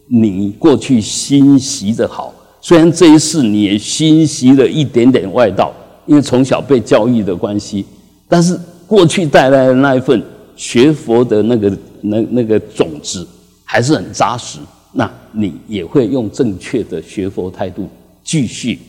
[0.07, 5.73] 你过去熏习的好，虽然这一世你也熏习了一点点外道，
[6.05, 7.85] 因为从小被教育的关系，
[8.29, 8.57] 但是
[8.87, 10.23] 过去带来的那一份。
[10.53, 13.27] 学佛的那个那那个种子
[13.65, 14.59] 还是很扎实，
[14.91, 17.89] 那你也会用正确的学佛态度
[18.31, 18.79] 继续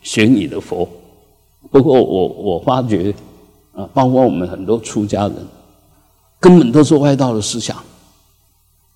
[0.00, 0.88] 学你的佛。
[1.72, 3.12] 不过我我发觉
[3.74, 5.34] 啊，包括我们很多出家人，
[6.38, 7.76] 根本都是外道的思想，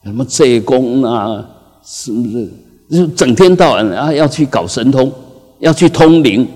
[0.05, 1.45] 什么借功啊，
[1.85, 2.49] 是不是？
[2.89, 5.13] 就整天到晚啊要去搞神通，
[5.59, 6.47] 要去通灵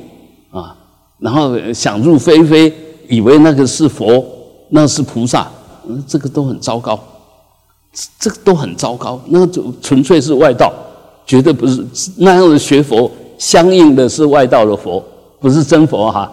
[0.52, 0.76] 啊，
[1.18, 2.72] 然后想入非非，
[3.08, 4.24] 以为那个是佛，
[4.68, 5.50] 那是菩萨。
[6.06, 7.02] 这个都很糟糕，
[8.20, 10.72] 这个都很糟糕，那就纯粹是外道，
[11.26, 11.84] 绝对不是
[12.18, 15.02] 那样的学佛，相应的是外道的佛，
[15.40, 16.30] 不是真佛哈。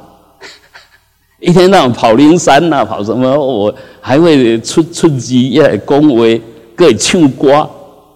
[1.40, 3.34] 一天到晚跑灵山呐，跑什么？
[3.34, 6.42] 我还会出出机也恭维，
[6.76, 7.68] 各唱歌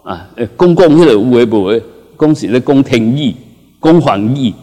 [0.04, 0.27] 啊，
[0.58, 1.82] 公共迄个有为不为，
[2.17, 3.34] 恭喜的恭天意、
[3.80, 4.54] 恭皇意，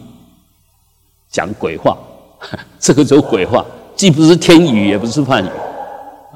[1.31, 1.97] 讲鬼话
[2.79, 3.65] 这个就鬼话，
[3.95, 5.47] 既不是天语，也不是梵语，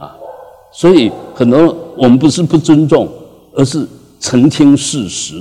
[0.02, 0.18] 啊，
[0.72, 3.08] 所以很多我们不是不尊重，
[3.54, 3.88] 而是
[4.20, 5.36] 澄清事实。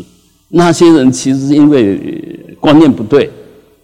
[0.55, 1.99] 那些人其实因为
[2.63, 3.29] 观念不对，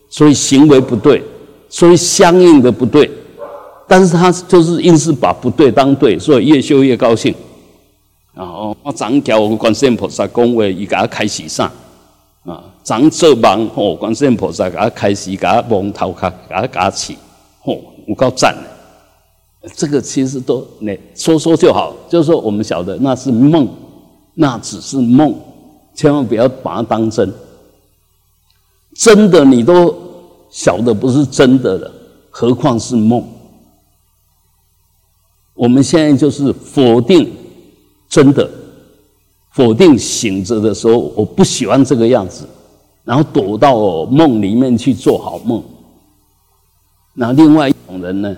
[0.08, 1.20] 所以行为不对，
[1.68, 3.10] 所以相应的不对，
[3.88, 7.34] 但是他就是硬是把不对当对，所以越修越高兴。
[8.34, 11.68] 啊，我长教观世音菩萨讲话，伊给他开始上。
[12.44, 17.18] 啊，长做梦吼，观世音菩萨给他开始，给他蒙头壳，给他夹起，
[17.60, 19.68] 吼，有够赞的。
[19.74, 23.68] 这个其实都那说说就好，就是说我们晓得那是梦，
[24.34, 25.34] 那只是梦，
[25.96, 27.28] 千万不要把它当真。
[28.98, 29.96] 真的你都
[30.50, 31.88] 晓得不是真的了，
[32.30, 33.24] 何况是梦？
[35.54, 37.32] 我们现在就是否定
[38.08, 38.50] 真的。
[39.52, 42.44] 否定醒着的时候，我不喜欢这个样子，
[43.04, 45.62] 然后躲到梦里面去做好梦。
[47.14, 48.36] 那另外一种人呢，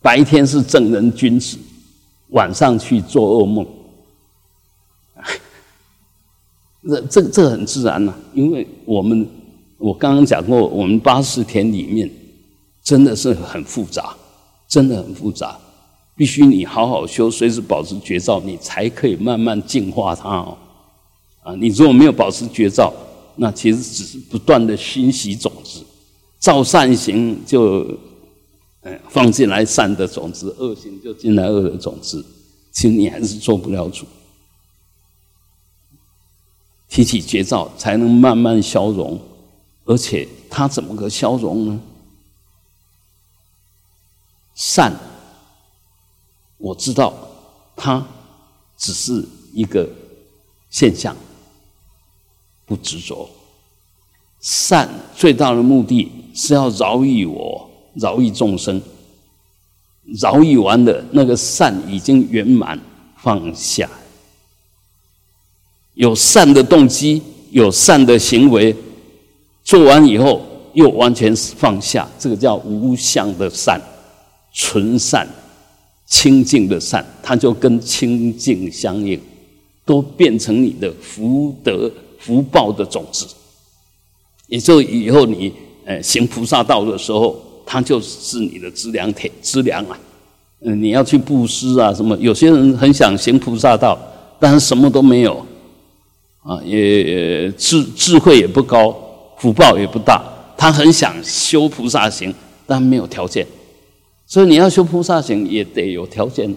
[0.00, 1.58] 白天是正人君子，
[2.28, 3.66] 晚上去做噩梦。
[6.88, 9.28] 这这这很自然呐，因为我们
[9.78, 12.10] 我刚刚讲过，我们八识田里面
[12.82, 14.16] 真的是很复杂，
[14.68, 15.58] 真的很复杂。
[16.16, 20.56] 必须你好好修，随时保持觉照，你才可以慢慢净化它哦。
[21.42, 22.92] 啊，你如果没有保持觉照，
[23.36, 25.84] 那其实只是不断的熏习种子，
[26.38, 27.86] 造善行就，
[28.80, 32.24] 嗯，放进来善的种子，恶行就进来恶的种子，
[32.72, 34.06] 其实你还是做不了主。
[36.88, 39.20] 提起觉照，才能慢慢消融，
[39.86, 41.80] 而且它怎么个消融呢？
[44.54, 44.94] 善。
[46.58, 47.14] 我知道，
[47.76, 48.06] 它
[48.76, 49.88] 只是一个
[50.70, 51.14] 现象，
[52.64, 53.28] 不执着。
[54.40, 58.80] 善最大的目的是要饶益我，饶益众生。
[60.20, 62.80] 饶益完的那个善已经圆满，
[63.18, 63.88] 放下。
[65.94, 68.74] 有善的动机，有善的行为，
[69.66, 70.40] 做完以后
[70.72, 73.78] 又完全放下，这个叫无相的善，
[74.54, 75.28] 纯善。
[76.08, 79.20] 清净的善，它就跟清净相应，
[79.84, 83.26] 都变成你的福德福报的种子。
[84.46, 85.52] 也就以后你
[85.84, 89.98] 呃行菩萨道的时候，它就是你的资粮铁资粮啊。
[90.60, 92.16] 嗯，你要去布施啊什么？
[92.18, 93.98] 有些人很想行菩萨道，
[94.38, 95.44] 但是什么都没有
[96.44, 98.96] 啊，也智智慧也不高，
[99.38, 100.22] 福报也不大。
[100.56, 102.34] 他很想修菩萨行，
[102.66, 103.46] 但没有条件。
[104.26, 106.52] 所以你要修菩萨行也得有条件，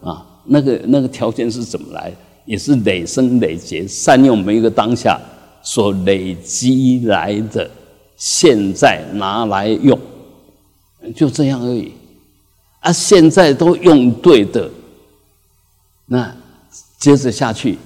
[0.00, 2.12] 啊，那个那个条件是怎么来？
[2.46, 5.18] 也是累生累劫，善用每一个当下
[5.62, 7.70] 所累积来的，
[8.16, 9.98] 现在拿来用，
[11.16, 11.90] 就这样而已。
[12.80, 14.70] 啊，现在都用对的，
[16.04, 16.36] 那
[16.98, 17.78] 接着下去，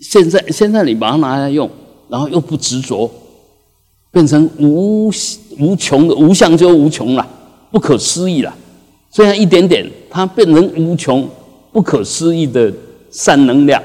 [0.00, 1.70] 现在现在你把它拿来用，
[2.08, 3.10] 然后又不执着，
[4.10, 5.08] 变成无
[5.58, 7.26] 无穷的无相就无穷了。
[7.70, 8.54] 不可思议了，
[9.10, 11.28] 虽然一点点，它变成无穷、
[11.72, 12.72] 不可思议的
[13.10, 13.82] 善能量。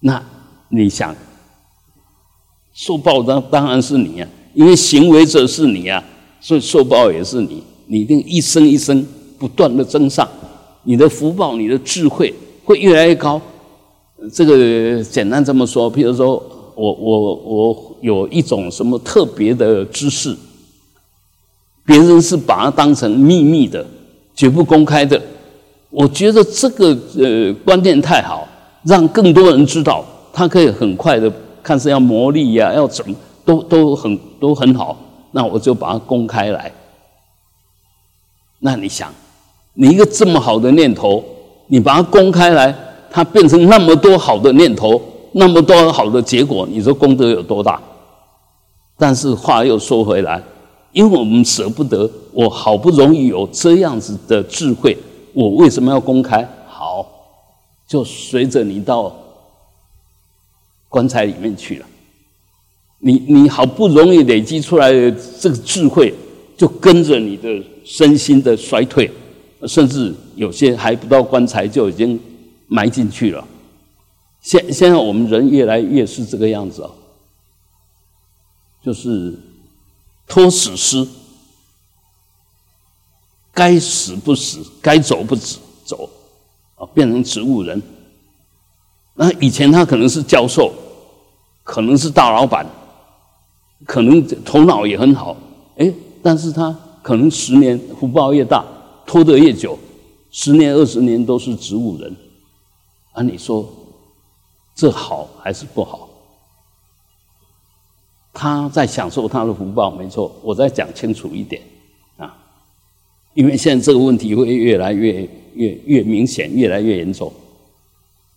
[0.00, 0.20] 那
[0.68, 1.14] 你想，
[2.72, 6.02] 受报当当然是你啊，因为行为者是你啊，
[6.40, 7.62] 所以受报也是你。
[7.86, 9.04] 你一定一生一生
[9.38, 10.28] 不断的增上，
[10.84, 12.32] 你的福报、你的智慧
[12.64, 13.40] 会越来越高。
[14.32, 16.40] 这个简单这么说，譬如说
[16.80, 20.34] 我我我有一种什么特别的知识。
[21.84, 23.84] 别人是把它当成秘密的，
[24.34, 25.20] 绝不公开的。
[25.90, 28.48] 我觉得这个呃观念太好，
[28.84, 31.30] 让更多人知道，他可以很快的
[31.62, 33.14] 看是要磨砺呀，要怎么
[33.44, 34.96] 都都很都很好。
[35.32, 36.72] 那我就把它公开来。
[38.60, 39.12] 那你想，
[39.74, 41.22] 你一个这么好的念头，
[41.66, 42.74] 你把它公开来，
[43.10, 45.00] 它变成那么多好的念头，
[45.32, 47.80] 那么多好的结果，你说功德有多大？
[48.98, 50.42] 但是话又说回来。
[50.92, 54.98] 因为我们舍不得，我好不容易有这样子的智慧，
[55.32, 56.44] 我为什么要公开？
[56.66, 57.06] 好，
[57.86, 59.14] 就随着你到
[60.88, 61.86] 棺材里面去了。
[62.98, 66.12] 你你好不容易累积出来的这个智慧，
[66.56, 67.48] 就跟着你的
[67.84, 69.08] 身心的衰退，
[69.68, 72.18] 甚至有些还不到棺材就已经
[72.66, 73.44] 埋进去了。
[74.40, 76.90] 现现在我们人越来越是这个样子啊，
[78.82, 79.38] 就是。
[80.32, 81.04] 托死尸，
[83.52, 86.10] 该死不死，该走不走，走
[86.76, 87.82] 啊，变成植物人。
[89.14, 90.72] 那以前他可能是教授，
[91.64, 92.64] 可能是大老板，
[93.84, 95.36] 可能头脑也很好，
[95.78, 96.72] 哎，但是他
[97.02, 98.64] 可能十年福报越大，
[99.04, 99.76] 拖得越久，
[100.30, 102.16] 十年二十年都是植物人，
[103.10, 103.68] 啊，你说
[104.80, 106.08] 这好还是不好？
[108.32, 110.34] 他在享受他的福报，没错。
[110.42, 111.60] 我再讲清楚一点
[112.16, 112.34] 啊，
[113.34, 117.30] 因为现在这个问题会越来越越越明显，越来越严重。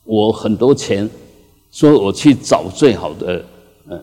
[0.03, 1.09] 我很多钱，
[1.71, 3.45] 说我去找最好的
[3.87, 3.97] 呃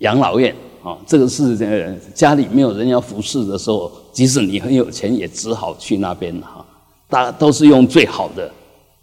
[0.00, 0.54] 养老院
[0.84, 1.56] 啊，这个是
[2.14, 6.62] 家里没有人要服侍的时候，即使你很有钱，也只好去那边哈。
[7.08, 8.52] 大家都是用最好的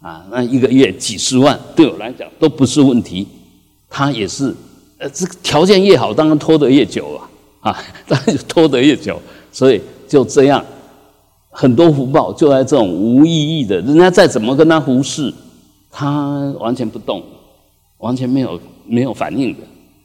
[0.04, 3.26] 啊，那一个月几十万，对我来讲都不是问题。
[3.88, 4.54] 他也是。
[4.98, 7.18] 呃，这个条件越好，当然拖得越久
[7.62, 9.18] 啊，啊， 当然就拖得越久。
[9.50, 10.62] 所以就这样，
[11.48, 15.32] 很多福报就在这种无意义的，人家再怎么跟他忽视，
[15.90, 17.22] 他完全不动，
[17.98, 19.60] 完全没有没有反应的，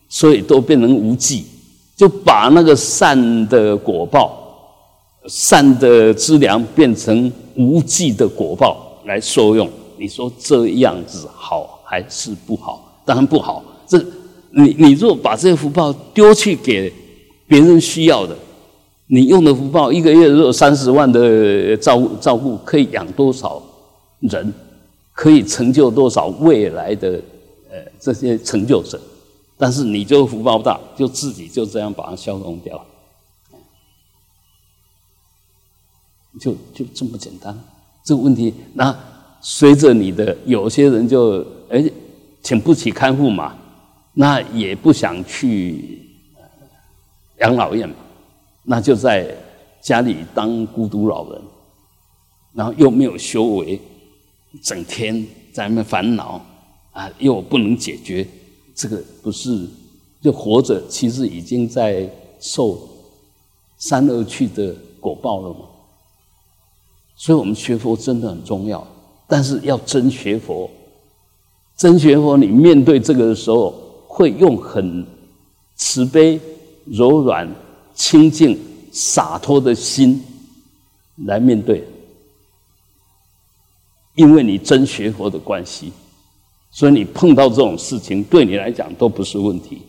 [0.07, 1.45] 所以都变成无忌，
[1.97, 4.39] 就把那个善的果报、
[5.27, 9.69] 善的资粮变成无忌的果报来受用。
[9.99, 13.01] 你说这样子好还是不好？
[13.05, 14.03] 当然不好，这。
[14.51, 16.91] 你你若把这些福报丢去给
[17.45, 18.35] 别人需要的，
[19.05, 23.61] 你用的福报一个月若三十万的照照顾，可以养多少
[24.21, 24.51] 人，
[25.13, 27.21] 可以成就多少未来的
[27.69, 28.99] 呃这些成就者？
[29.55, 32.83] 但是你就福报大，就自己就这样把它消融掉，
[36.39, 37.55] 就就这么简单。
[38.03, 38.97] 这个问题，那
[39.41, 41.83] 随着你的有些人就哎
[42.41, 43.55] 请不起看护嘛。
[44.11, 46.01] 那也不想去
[47.39, 47.95] 养老院嘛，
[48.63, 49.33] 那就在
[49.79, 51.41] 家里当孤独老人，
[52.53, 53.79] 然后又没有修为，
[54.61, 56.43] 整天在那烦恼
[56.91, 58.27] 啊，又不能解决，
[58.75, 59.65] 这个不是
[60.21, 62.09] 就活着，其实已经在
[62.41, 62.77] 受
[63.77, 65.59] 三恶趣的果报了吗？
[67.15, 68.85] 所以我们学佛真的很重要，
[69.29, 70.69] 但是要真学佛，
[71.77, 73.85] 真学佛，你面对这个的时候。
[74.11, 75.05] 会用很
[75.77, 76.37] 慈悲、
[76.83, 77.47] 柔软、
[77.93, 78.59] 清净、
[78.91, 80.21] 洒脱的心
[81.25, 81.87] 来面对，
[84.15, 85.93] 因为你真学佛的关系，
[86.69, 89.83] 所以你碰到这种事情，对你来讲都不是问题。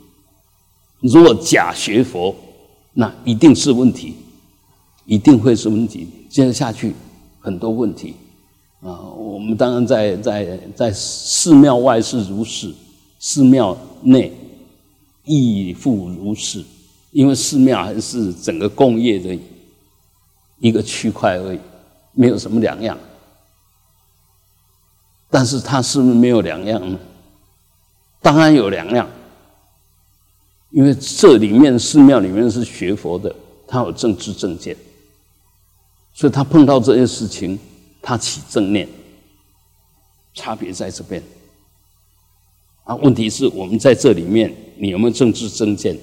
[1.01, 2.33] 如果假学佛，
[2.93, 4.15] 那一定是问题，
[5.07, 6.07] 一定会是问题。
[6.29, 6.95] 接着下去
[7.41, 8.15] 很多问题
[8.81, 12.73] 啊，我们当然在在在寺庙外是如是。
[13.19, 14.33] 寺庙内
[15.25, 16.65] 亦复如是，
[17.11, 19.39] 因为寺庙还是整个工业的
[20.59, 21.59] 一个区块而已，
[22.13, 22.99] 没有什么两样。
[25.29, 26.99] 但是它是不是没有两样呢？
[28.23, 29.09] 当然有两样，
[30.71, 33.35] 因为这里面寺庙里面是学佛的，
[33.67, 34.77] 他有政治正见，
[36.15, 37.59] 所以他碰到这些事情，
[38.03, 38.89] 他起正念，
[40.35, 41.23] 差别在这边。
[42.85, 45.97] 啊，问题是我们在这里面，你有没有政治正见？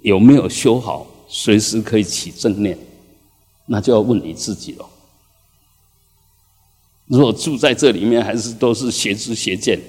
[0.00, 1.06] 有没有修好？
[1.28, 2.76] 随时可以起正念，
[3.66, 4.86] 那就要问你自己了。
[7.06, 9.80] 如果住在这里面，还是都是邪知邪见，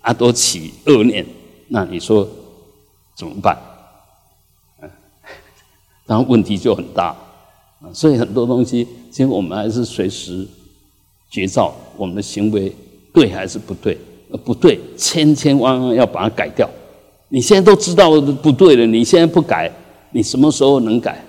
[0.00, 1.24] 啊，都起恶念，
[1.68, 2.28] 那你说
[3.16, 3.58] 怎么办？
[4.80, 4.90] 嗯，
[6.06, 7.16] 然后问题就很大。
[7.80, 10.46] 啊，所以很多东西，其实我们还是随时
[11.32, 12.72] 觉照我们的行为
[13.12, 13.98] 对还是不对。
[14.46, 16.66] 不对，千千万万要把它改掉。
[17.28, 19.70] 你现在都知道不对了，你现在不改，
[20.10, 21.22] 你什么时候能改？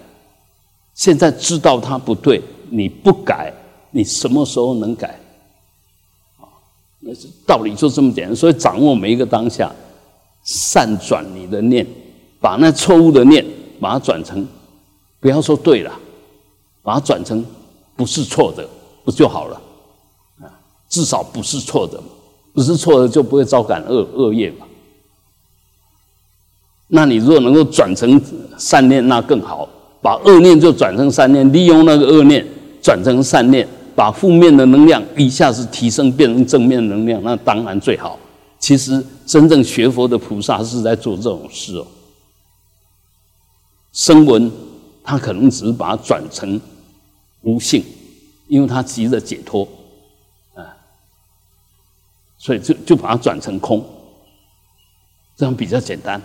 [0.94, 3.52] 现在知道它不对，你不改，
[3.92, 5.20] 你什么时候能改？
[6.38, 6.48] 啊，
[7.02, 8.34] 那是道理就这么简单。
[8.34, 9.70] 所以掌握每一个当下，
[10.46, 11.86] 善转你的念，
[12.40, 13.46] 把那错误的念
[13.82, 14.48] 把它转成，
[15.20, 15.92] 不要说对了，
[16.82, 17.46] 把它转成
[17.98, 18.66] 不是错的，
[19.04, 19.62] 不就好了？
[20.94, 22.00] 至少不是错的。
[22.54, 24.68] 不是错的，就不会招感恶恶业嘛。
[26.90, 28.22] 那你如果能够转成
[28.60, 29.68] 善念，那更好。
[30.04, 32.46] 把恶念就转成善念，利用那个恶念
[32.80, 38.20] 转成善念，把负面的能量一下子提升，变成正面能量，那当然最好。
[38.60, 41.88] 其实真正学佛的菩萨是在做这种事哦。
[43.94, 44.52] 声闻
[45.04, 46.62] 他可能只是把它转成
[47.42, 47.84] 无性，
[48.48, 49.68] 因为他急着解脱。
[52.44, 53.82] 所以就就把它转成空，
[55.38, 56.22] 这样比较简单。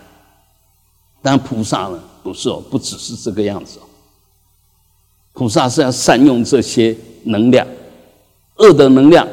[1.22, 3.82] 但菩萨呢，不是哦，不只是这个样子哦。
[5.32, 7.64] 菩萨是要善用这些能量，
[8.56, 9.28] 恶的能量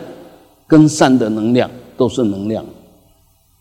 [0.67, 1.67] 跟善的能量
[1.97, 2.63] 都是能量。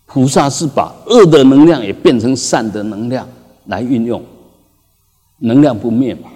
[0.04, 3.26] 菩萨是把恶的能量也变成善的能量，
[3.68, 4.22] 来运用，
[5.38, 6.28] 能量不灭嘛。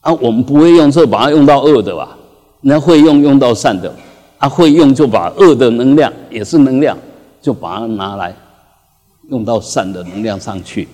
[0.00, 2.16] 啊，我们不会用，就把它用到恶的吧？
[2.62, 3.94] 那会用用到善的，
[4.42, 6.98] 啊，会用就把恶的能量也是能量，
[7.40, 8.34] 就把它拿来
[9.30, 10.88] 用到善的能量上去。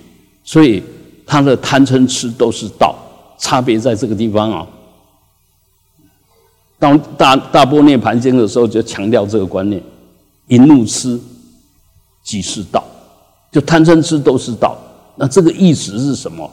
[0.44, 0.82] 所以
[1.26, 2.94] 他的贪嗔痴都是道，
[3.38, 4.66] 差别在这个地方啊。
[6.78, 9.82] 当大大波涅盘经的时候，就强调这个观念：
[10.46, 11.18] 一怒痴
[12.22, 12.84] 即是道，
[13.50, 14.76] 就贪嗔痴都是道。
[15.16, 16.48] 那这个意思是什么？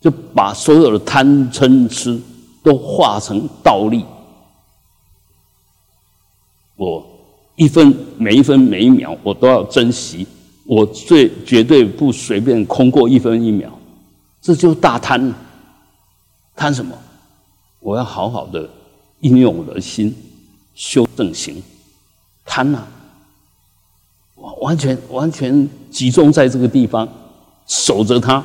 [0.00, 2.20] 就把所有的贪嗔痴
[2.64, 4.04] 都化成道力。
[6.82, 7.06] 我
[7.54, 10.26] 一分每一分每一秒，我都要珍惜。
[10.64, 13.70] 我最绝对不随便空过一分一秒。
[14.40, 15.36] 这就大贪了。
[16.56, 16.92] 贪什么？
[17.78, 18.68] 我要好好的
[19.20, 20.12] 应用我的心，
[20.74, 21.62] 修正行。
[22.44, 22.82] 贪呐，
[24.34, 27.08] 完完全完全集中在这个地方，
[27.68, 28.42] 守着它，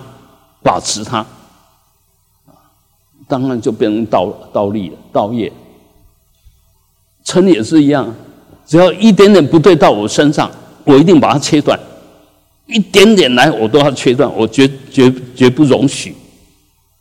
[0.62, 1.26] 把持它。
[3.28, 5.52] 当然就变成道道力了，道业。
[7.26, 8.14] 嗔也是一样，
[8.68, 10.52] 只要一点点不对到我身上，
[10.84, 11.80] 我一定把它切断。
[12.68, 16.14] 一点点来，我都要切断，我绝绝绝不容许。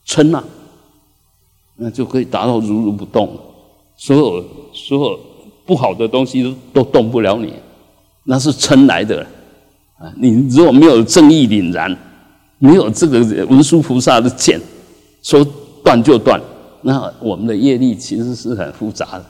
[0.06, 0.42] 嗔呐，
[1.74, 3.38] 那就可以达到如如不动，
[3.96, 5.20] 所有所有
[5.66, 7.52] 不好的东西都都动不了你，
[8.24, 9.26] 那是撑来的
[9.98, 10.06] 啊！
[10.16, 11.94] 你如果没有正义凛然，
[12.58, 14.60] 没有这个文殊菩萨的剑，
[15.22, 15.46] 说。
[15.86, 16.40] 断就断，
[16.82, 19.24] 那我们的业力其实是很复杂的，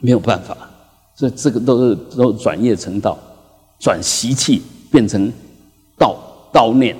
[0.00, 0.56] 没有办法，
[1.14, 3.16] 所以这个都是都转业成道，
[3.78, 5.32] 转习气变成
[5.96, 6.16] 道
[6.52, 6.96] 道念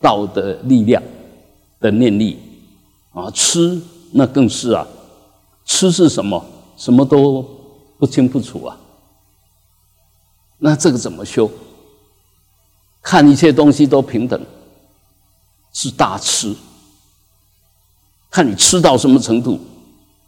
[0.00, 1.02] 道的力量
[1.80, 2.38] 的念力
[3.12, 3.80] 啊，吃
[4.12, 4.86] 那更是啊，
[5.64, 6.44] 吃是什么？
[6.76, 7.44] 什么都
[7.98, 8.78] 不清不楚啊，
[10.58, 11.50] 那这个怎么修？
[13.02, 14.40] 看一切东西都平等，
[15.72, 16.54] 是大吃。
[18.30, 19.58] 看你吃到什么程度，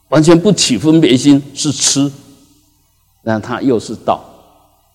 [0.09, 2.11] 完全不起分别心是吃，
[3.23, 4.23] 那它又是道，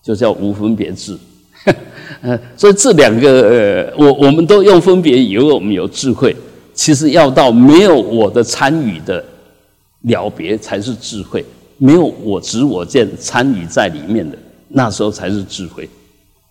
[0.04, 1.18] 就叫无分别智。
[2.22, 6.36] 呃，所以这两个，呃，我我们都用分别，以为我们有智慧，
[6.74, 9.24] 其实要到没有我的参与的
[10.04, 11.44] 了别才是智慧，
[11.78, 14.38] 没有我执我见参与在里面的，
[14.70, 15.88] 那时候才是智慧。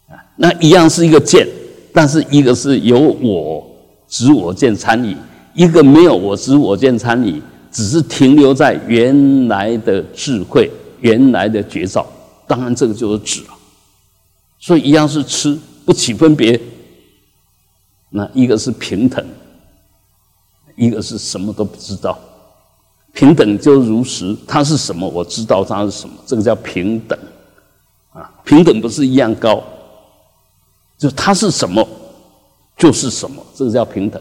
[0.09, 1.47] 啊，那一样是一个见，
[1.93, 3.66] 但是一个是有我
[4.09, 5.16] 执我见参与。
[5.55, 7.41] 一个没有我执我见参与，
[7.72, 10.70] 只是停留在原来的智慧、
[11.07, 12.04] 原来的觉照，
[12.48, 13.54] 当然这个就是止了。
[14.59, 16.61] 所以一样是吃，不起分别。
[18.11, 19.24] 那一个是平等，
[20.74, 22.18] 一个是什么都不知道。
[23.12, 27.16] 平等就如实，它是什么我知道它是什么，这个叫平等。
[28.12, 29.62] 啊，平等不是一样高，
[30.98, 31.86] 就它是什么
[32.76, 34.20] 就是什么，这个叫平等。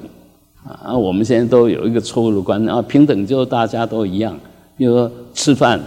[0.64, 4.38] 啊，我们现在都有一个错误的观念啊，平等就大家都一样。
[4.78, 5.82] 比如说吃饭，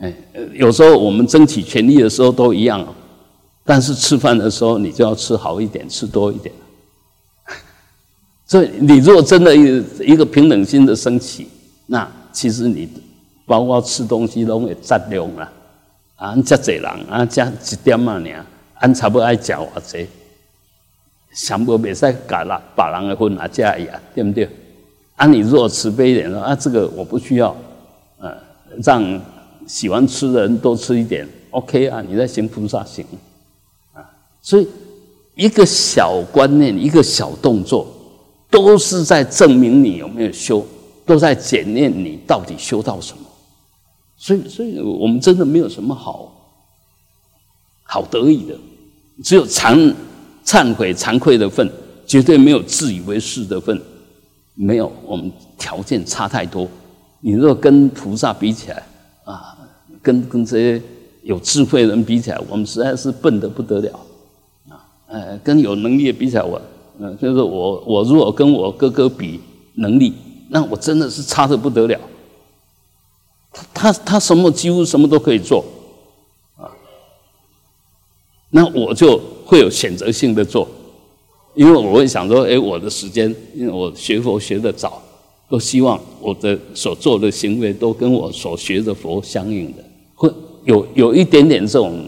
[0.00, 0.14] 哎，
[0.52, 2.86] 有时候我们争取权利的时候都一样，
[3.64, 6.54] 但是吃饭的时候你就要吃好一点，吃多一点。
[8.46, 11.48] 所以你如果真的一一个平等心的升起，
[11.86, 12.88] 那其实你
[13.44, 15.50] 包括吃东西都会占量了。
[16.16, 18.46] 啊，这济人啊，这一点嘛尔，
[18.80, 20.08] 俺差不多爱食偌济。
[21.32, 24.48] 想不袂使改了，把人的分拿加一啊，对不对？
[25.14, 27.54] 啊，你如果慈悲一点说啊，这个我不需要，
[28.18, 28.34] 呃，
[28.82, 29.02] 让
[29.68, 33.04] 喜欢吃的人多吃一点，OK 啊，你在行菩萨行
[33.92, 34.02] 啊。
[34.42, 34.66] 所以
[35.36, 37.86] 一个小观念，一个小动作，
[38.50, 40.66] 都是在证明你有没有修，
[41.06, 43.22] 都在检验你到底修到什么。
[44.16, 46.32] 所以，所以我们真的没有什么好
[47.84, 48.58] 好得意的，
[49.22, 49.94] 只有惭。
[50.44, 51.70] 忏悔、惭愧的份，
[52.06, 53.78] 绝对没有自以为是的份，
[54.54, 54.90] 没有。
[55.04, 56.66] 我们条件差太多。
[57.20, 58.82] 你若跟菩萨比起来，
[60.02, 60.82] 跟跟这些
[61.22, 64.00] 有智慧人比起来，我们实在是笨得不得了。
[64.68, 66.60] 啊，呃，跟有能力的比起来，我，
[67.00, 69.40] 呃，就是我，我如果跟我哥哥比
[69.74, 70.14] 能力，
[70.48, 71.98] 那我真的是差得不得了。
[73.52, 75.64] 他他他什么几乎什么都可以做，
[76.56, 76.68] 啊，
[78.50, 79.20] 那我就。
[79.48, 80.68] 会有选择性的做，
[81.54, 85.00] 因为我会想说，哎，我的时间，因为我学佛学的早，
[85.48, 89.82] 都希望我的所做的行为都跟我所学的佛相应的，
[90.68, 91.98] 有有一点点这种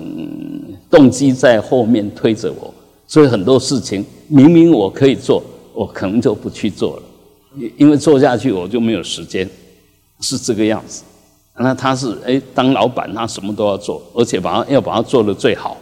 [0.90, 2.72] 动机在后面推着我，
[3.06, 5.42] 所以很多事情明明我可以做，
[5.72, 7.02] 我可能就不去做了，
[7.78, 9.48] 因为做下去我就没有时间，
[10.20, 11.02] 是这个样子。
[11.56, 15.78] 那他是哎，当老板他什么都要做，而且把他要把它做的最好。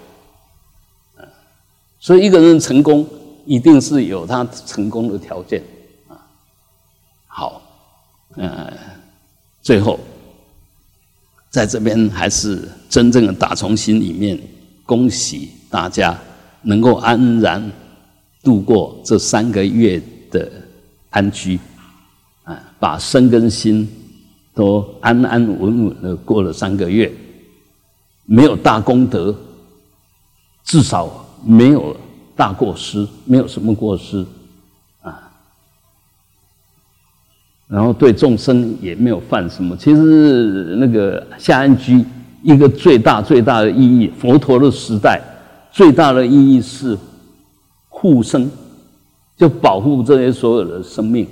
[1.98, 3.04] 所以一个人成功，
[3.44, 5.60] 一定是有他成功的条件
[6.06, 6.14] 啊。
[7.26, 7.60] 好，
[8.36, 8.72] 呃，
[9.62, 9.98] 最后
[11.50, 14.38] 在这边还是真正的打从心里面
[14.84, 16.18] 恭喜大家
[16.62, 17.70] 能够安然
[18.42, 20.50] 度过这三个月的
[21.10, 21.58] 安居
[22.44, 23.88] 啊，把身跟心
[24.54, 27.12] 都安安稳稳的过了三个月，
[28.24, 29.34] 没有大功德，
[30.64, 31.96] 至少没有。
[32.38, 34.24] 大过失，没有什么过失，
[37.68, 39.76] 然后对众生也没有犯什么。
[39.76, 42.04] 其实那个下安居
[42.42, 45.20] 一个最大最大的意义，佛陀的时代
[45.70, 46.96] 最大的意义是
[47.88, 48.50] 护生，
[49.36, 51.26] 就保护这些所有的生命。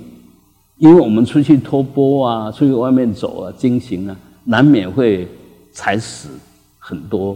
[0.77, 5.27] 因为我们出去托钵啊，出去外面走啊，经行啊，难免会
[5.71, 6.29] 踩死
[6.77, 7.35] 很多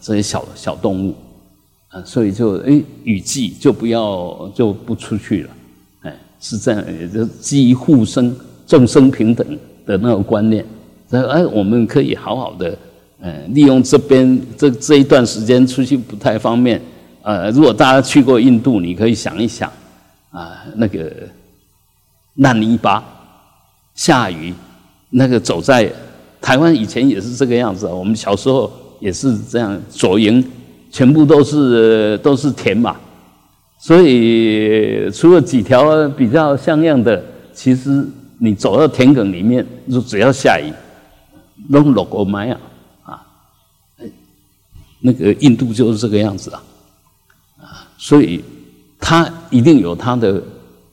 [0.00, 1.16] 这些小小动物
[1.88, 2.00] 啊。
[2.04, 5.50] 所以就哎，雨季就不要就不出去了，
[6.44, 8.36] 是这样，也就基于护生
[8.66, 9.46] 众生平等
[9.86, 10.62] 的那个观念。
[11.08, 12.76] 所以哎，我们可以好好的，
[13.22, 16.78] 嗯，利用这边这这一段时间出去不太方便。
[17.22, 19.72] 呃，如果大家去过印度，你可以想一想，
[20.30, 21.10] 啊，那个
[22.34, 23.02] 烂泥巴，
[23.94, 24.52] 下雨，
[25.08, 25.90] 那个走在
[26.42, 28.70] 台湾以前也是这个样子，我们小时候
[29.00, 30.44] 也是这样左营。
[30.90, 32.94] 全部都是都是田嘛，
[33.86, 37.22] 所以除了几条比较像样的，
[37.52, 38.02] 其实
[38.38, 40.72] 你走到田埂里面，就只要下雨，
[41.68, 42.60] 弄落过麦啊，
[43.02, 43.26] 啊，
[45.00, 46.62] 那个印度就是这个样子啊，
[47.60, 48.42] 啊，所以
[48.98, 50.42] 它一定有它的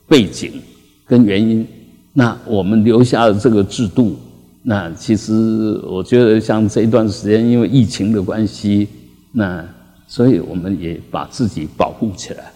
[0.05, 0.61] 背景
[1.05, 1.65] 跟原因。
[2.11, 4.19] 那我们留下了这个制度，
[4.63, 8.89] 那其实我觉得像这一段时间，因为疫情的关系，
[9.31, 9.65] 那。
[10.07, 12.50] 所以我们也把自己保护起来，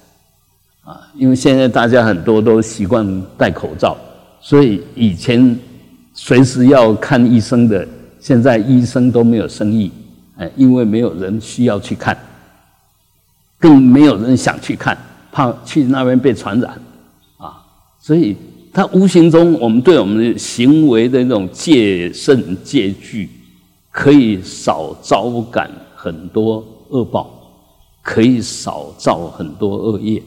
[0.86, 3.97] 啊，因为现在大家很多都习惯戴口罩，
[4.39, 5.59] 所以以前
[6.13, 7.86] 随时要看医生的，
[8.19, 9.91] 现在医生都没有生意，
[10.38, 12.15] 哎，因为没有人需要去看，
[13.59, 14.95] 更没有人想去看，
[15.31, 16.71] 怕去那边被传染，
[17.38, 17.65] 啊，
[17.99, 18.38] 所以
[18.71, 23.27] 他无形中我们对我们的行为的那种戒慎戒惧，
[23.89, 27.31] 可以少招感很多恶报。
[28.07, 30.21] 可以少造很多恶业，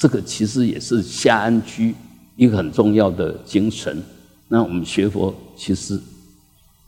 [0.00, 1.94] 这个其实也是下安居
[2.34, 4.02] 一个很重要的精神。
[4.48, 6.00] 那我们学佛其实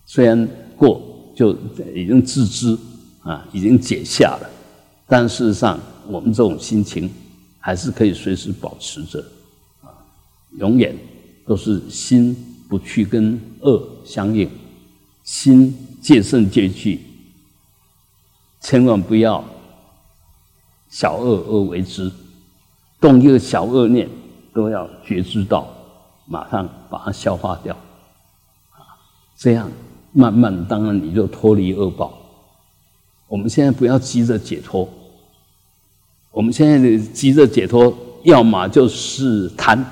[0.06, 0.98] 虽然过
[1.36, 1.54] 就
[1.94, 2.74] 已经自知
[3.20, 4.50] 啊，已经解下了，
[5.06, 7.12] 但事实上我们这种心情
[7.58, 9.22] 还是可以随时保持着
[9.82, 9.92] 啊，
[10.58, 10.96] 永远
[11.46, 12.34] 都是心
[12.66, 14.50] 不去跟恶相应，
[15.22, 17.02] 心戒慎戒惧，
[18.62, 19.44] 千万不要。
[20.88, 22.12] 小恶恶为之，
[23.02, 24.08] 动一个小恶念，
[24.54, 25.66] 都要觉知到，
[26.26, 27.74] 马上把它消化掉，
[28.70, 28.94] 啊，
[29.36, 29.68] 这样
[30.12, 32.16] 慢慢，当然你就脱离恶报。
[33.26, 34.88] 我们现在不要急着解脱，
[36.30, 37.92] 我们现在的急着解脱，
[38.22, 39.84] 要么就是贪，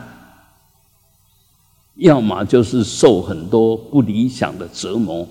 [1.97, 5.27] 要么就是受很多不理想的折磨，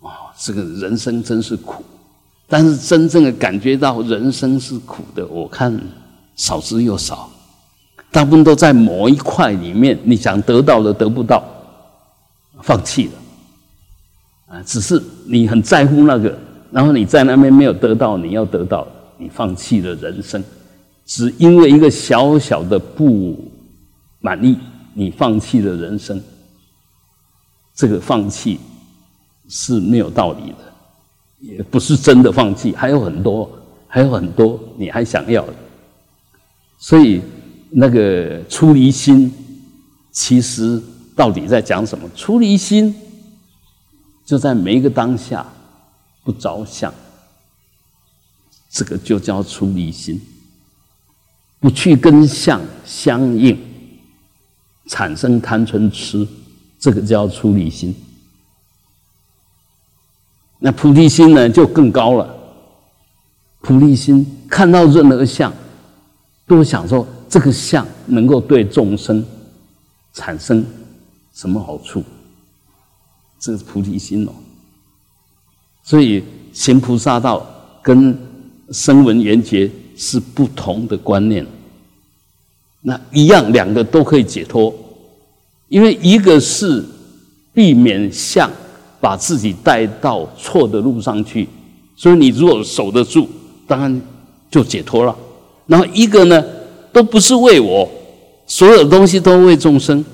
[0.00, 1.82] 啊，这个人生真是苦。
[2.46, 5.76] 但是真正的感觉到人生是苦的，我看
[6.36, 7.30] 少之又少，
[8.10, 11.42] 大部分都在某一块里面，你想得到的得不到，
[12.62, 13.12] 放弃了，
[14.56, 16.36] 啊，只是你很在乎那个，
[16.70, 20.42] 然后你在那边没有得到你要得到，你放弃了人生，
[21.06, 23.36] 只因为一个小小的不
[24.20, 24.58] 满意，
[24.92, 26.22] 你放弃了人生，
[27.74, 28.58] 这个放弃
[29.48, 30.56] 是没有道理的。
[31.40, 33.50] 也不是真的放弃，还有很多，
[33.86, 35.52] 还有很多你还想要的。
[36.84, 37.22] 所以
[37.70, 39.32] 那个出离心，
[40.12, 40.78] 其实
[41.16, 42.06] 到底在讲什么？
[42.14, 42.94] 出离心
[44.22, 45.46] 就在每一个当下
[46.24, 46.92] 不着相，
[48.68, 50.20] 这个就叫出离心，
[51.58, 53.58] 不去跟相相应，
[54.88, 56.28] 产生贪嗔痴，
[56.78, 57.94] 这个叫出离心。
[60.58, 62.28] 那菩提心呢，就更高了。
[63.62, 65.50] 菩提心看到任何相，
[66.46, 69.24] 都想说这个相能够对众生
[70.12, 70.64] 产生
[71.32, 72.02] 什么好处？
[73.38, 74.32] 这是菩提心哦。
[75.82, 76.22] 所以
[76.52, 77.46] 行菩萨道
[77.82, 78.16] 跟
[78.70, 81.46] 声闻缘觉是不同的观念。
[82.80, 84.74] 那一样，两个都可以解脱，
[85.68, 86.84] 因为一个是
[87.52, 88.50] 避免相。
[89.00, 91.46] 把自己带到错的路上去，
[91.94, 93.28] 所以你如果守得住，
[93.66, 94.00] 当然
[94.50, 95.14] 就解脱了。
[95.66, 96.44] 然后一个呢，
[96.92, 97.88] 都不是为我，
[98.46, 100.04] 所有东西都为众生，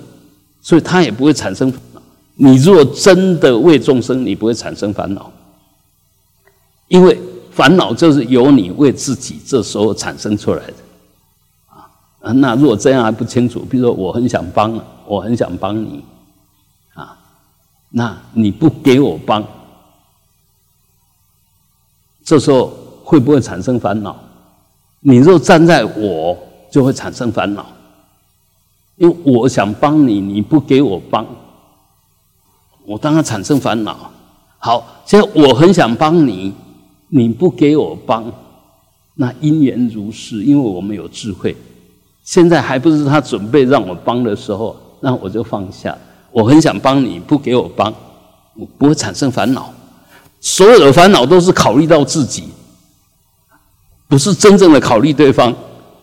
[0.63, 2.03] 所以他也不会产生烦恼。
[2.37, 5.31] 你若真的为众生，你不会产生烦恼，
[6.89, 7.21] 因为
[7.51, 10.75] 烦恼就是由你为自己这时候产生出来的。
[12.21, 16.05] 啊，那如果这样还不清楚，比如说我很想帮，我很想帮你，
[16.95, 17.19] 啊，
[17.89, 19.45] 那你不给我帮，
[22.23, 22.73] 这时候
[23.03, 24.17] 会不会产生烦恼？
[25.01, 26.37] 你若站在我，
[26.71, 27.67] 就会产生烦恼，
[28.97, 31.27] 因为我想帮你，你不给我帮，
[32.85, 34.11] 我当然产生烦恼。
[34.59, 36.53] 好，现在我很想帮你，
[37.09, 38.31] 你不给我帮，
[39.15, 41.57] 那因缘如是，因为我们有智慧。
[42.23, 45.97] 现在还不是他准备让我帮的时候，那我就放下。
[46.31, 47.93] 我很想帮你，不给我帮，
[48.55, 49.73] 我不会产生烦恼。
[50.41, 52.45] 所有的烦恼都是考虑到自己，
[54.11, 55.55] 不是真正的考虑对方。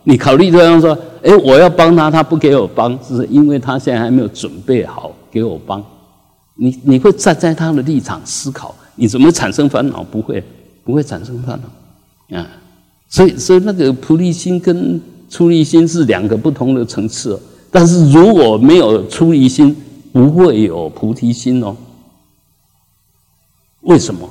[0.04, 5.84] 你考虑对方说：“哎，我要帮他，他不给我帮，是因为他现在还没有准备好给我帮。”
[6.56, 10.02] 你你会站在他的立场思考，你怎么产生烦恼？
[10.04, 10.44] 不会，
[10.84, 12.40] 不会产生烦恼。
[12.40, 12.48] 啊，
[13.10, 15.00] 所以所以那个菩提心跟。
[15.30, 17.38] 出离心是两个不同的层次，
[17.70, 19.76] 但是如果没有出离心，
[20.14, 21.76] 不会有菩提心哦。
[23.82, 24.26] 为什么？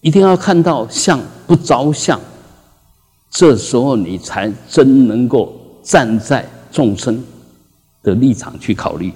[0.00, 2.20] 一定要看到相不着相，
[3.36, 7.22] 这时候你才真能够站在众生
[8.02, 9.12] 的立场去考虑。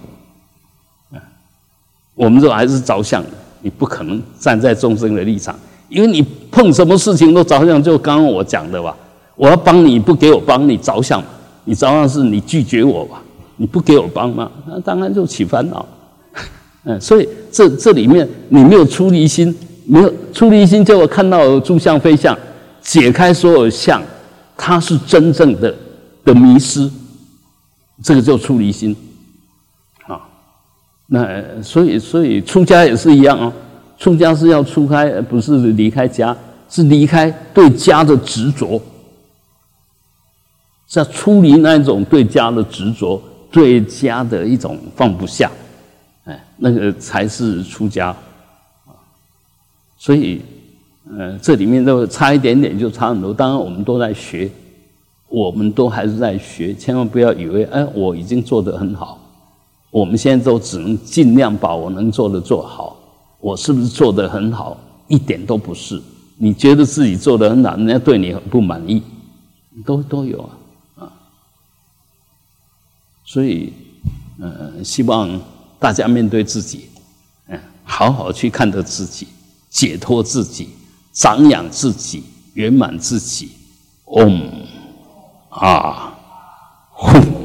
[2.15, 3.25] 我们这还是着相，
[3.63, 5.59] 你不可能站在众生的立场，
[5.89, 8.95] 因为你碰什么事情都着相，就刚刚我讲的吧。
[9.37, 11.25] 我要帮你，不给我帮你着想，
[11.65, 13.23] 你着想是你拒绝我吧？
[13.57, 14.53] 你不给我帮嘛？
[14.67, 15.87] 那当然就起烦恼。
[16.85, 19.57] 嗯，所以这这里面你没有出离心，
[19.87, 22.37] 没有出离心，就看到诸相非相，
[22.81, 24.03] 解开所有相，
[24.57, 25.75] 它是真正的
[26.25, 26.91] 的迷失，
[28.03, 28.97] 这个叫出离心。
[30.07, 30.21] 啊，
[31.07, 33.53] 那所以所以出家也是一样哦，
[33.99, 36.37] 出家是要出开，不是离开家，
[36.69, 38.81] 是离开对家的执着。
[40.89, 43.23] 是要出离那一种对家的执着，
[43.53, 45.49] 对家的一种放不下，
[46.25, 48.13] 哎，那个才是出家。
[49.97, 50.43] 所以，
[51.19, 53.35] 呃，这里面都差一点点，就差很多。
[53.35, 54.51] 当然，我们都在学，
[55.29, 59.19] 我们都还是在学，千万不要以为，哎，我已经做得很好。
[59.91, 62.97] 我们现在都只能尽量把我能做的做好。
[63.41, 64.79] 我是不是做得很好？
[65.09, 66.01] 一点都不是。
[66.37, 69.03] 你觉得自己做得很好，人家对你很不满意，
[69.85, 70.51] 都都有啊
[71.01, 71.13] 啊。
[73.25, 73.73] 所以，
[74.39, 75.41] 呃，希望
[75.79, 76.87] 大家面对自己，
[77.49, 79.27] 嗯，好好去看着自己，
[79.69, 80.69] 解脱自己，
[81.13, 83.53] 长养自己，圆满自己。
[84.07, 84.67] 嗡、
[85.51, 86.15] 哦、啊，
[86.97, 87.40] 吽。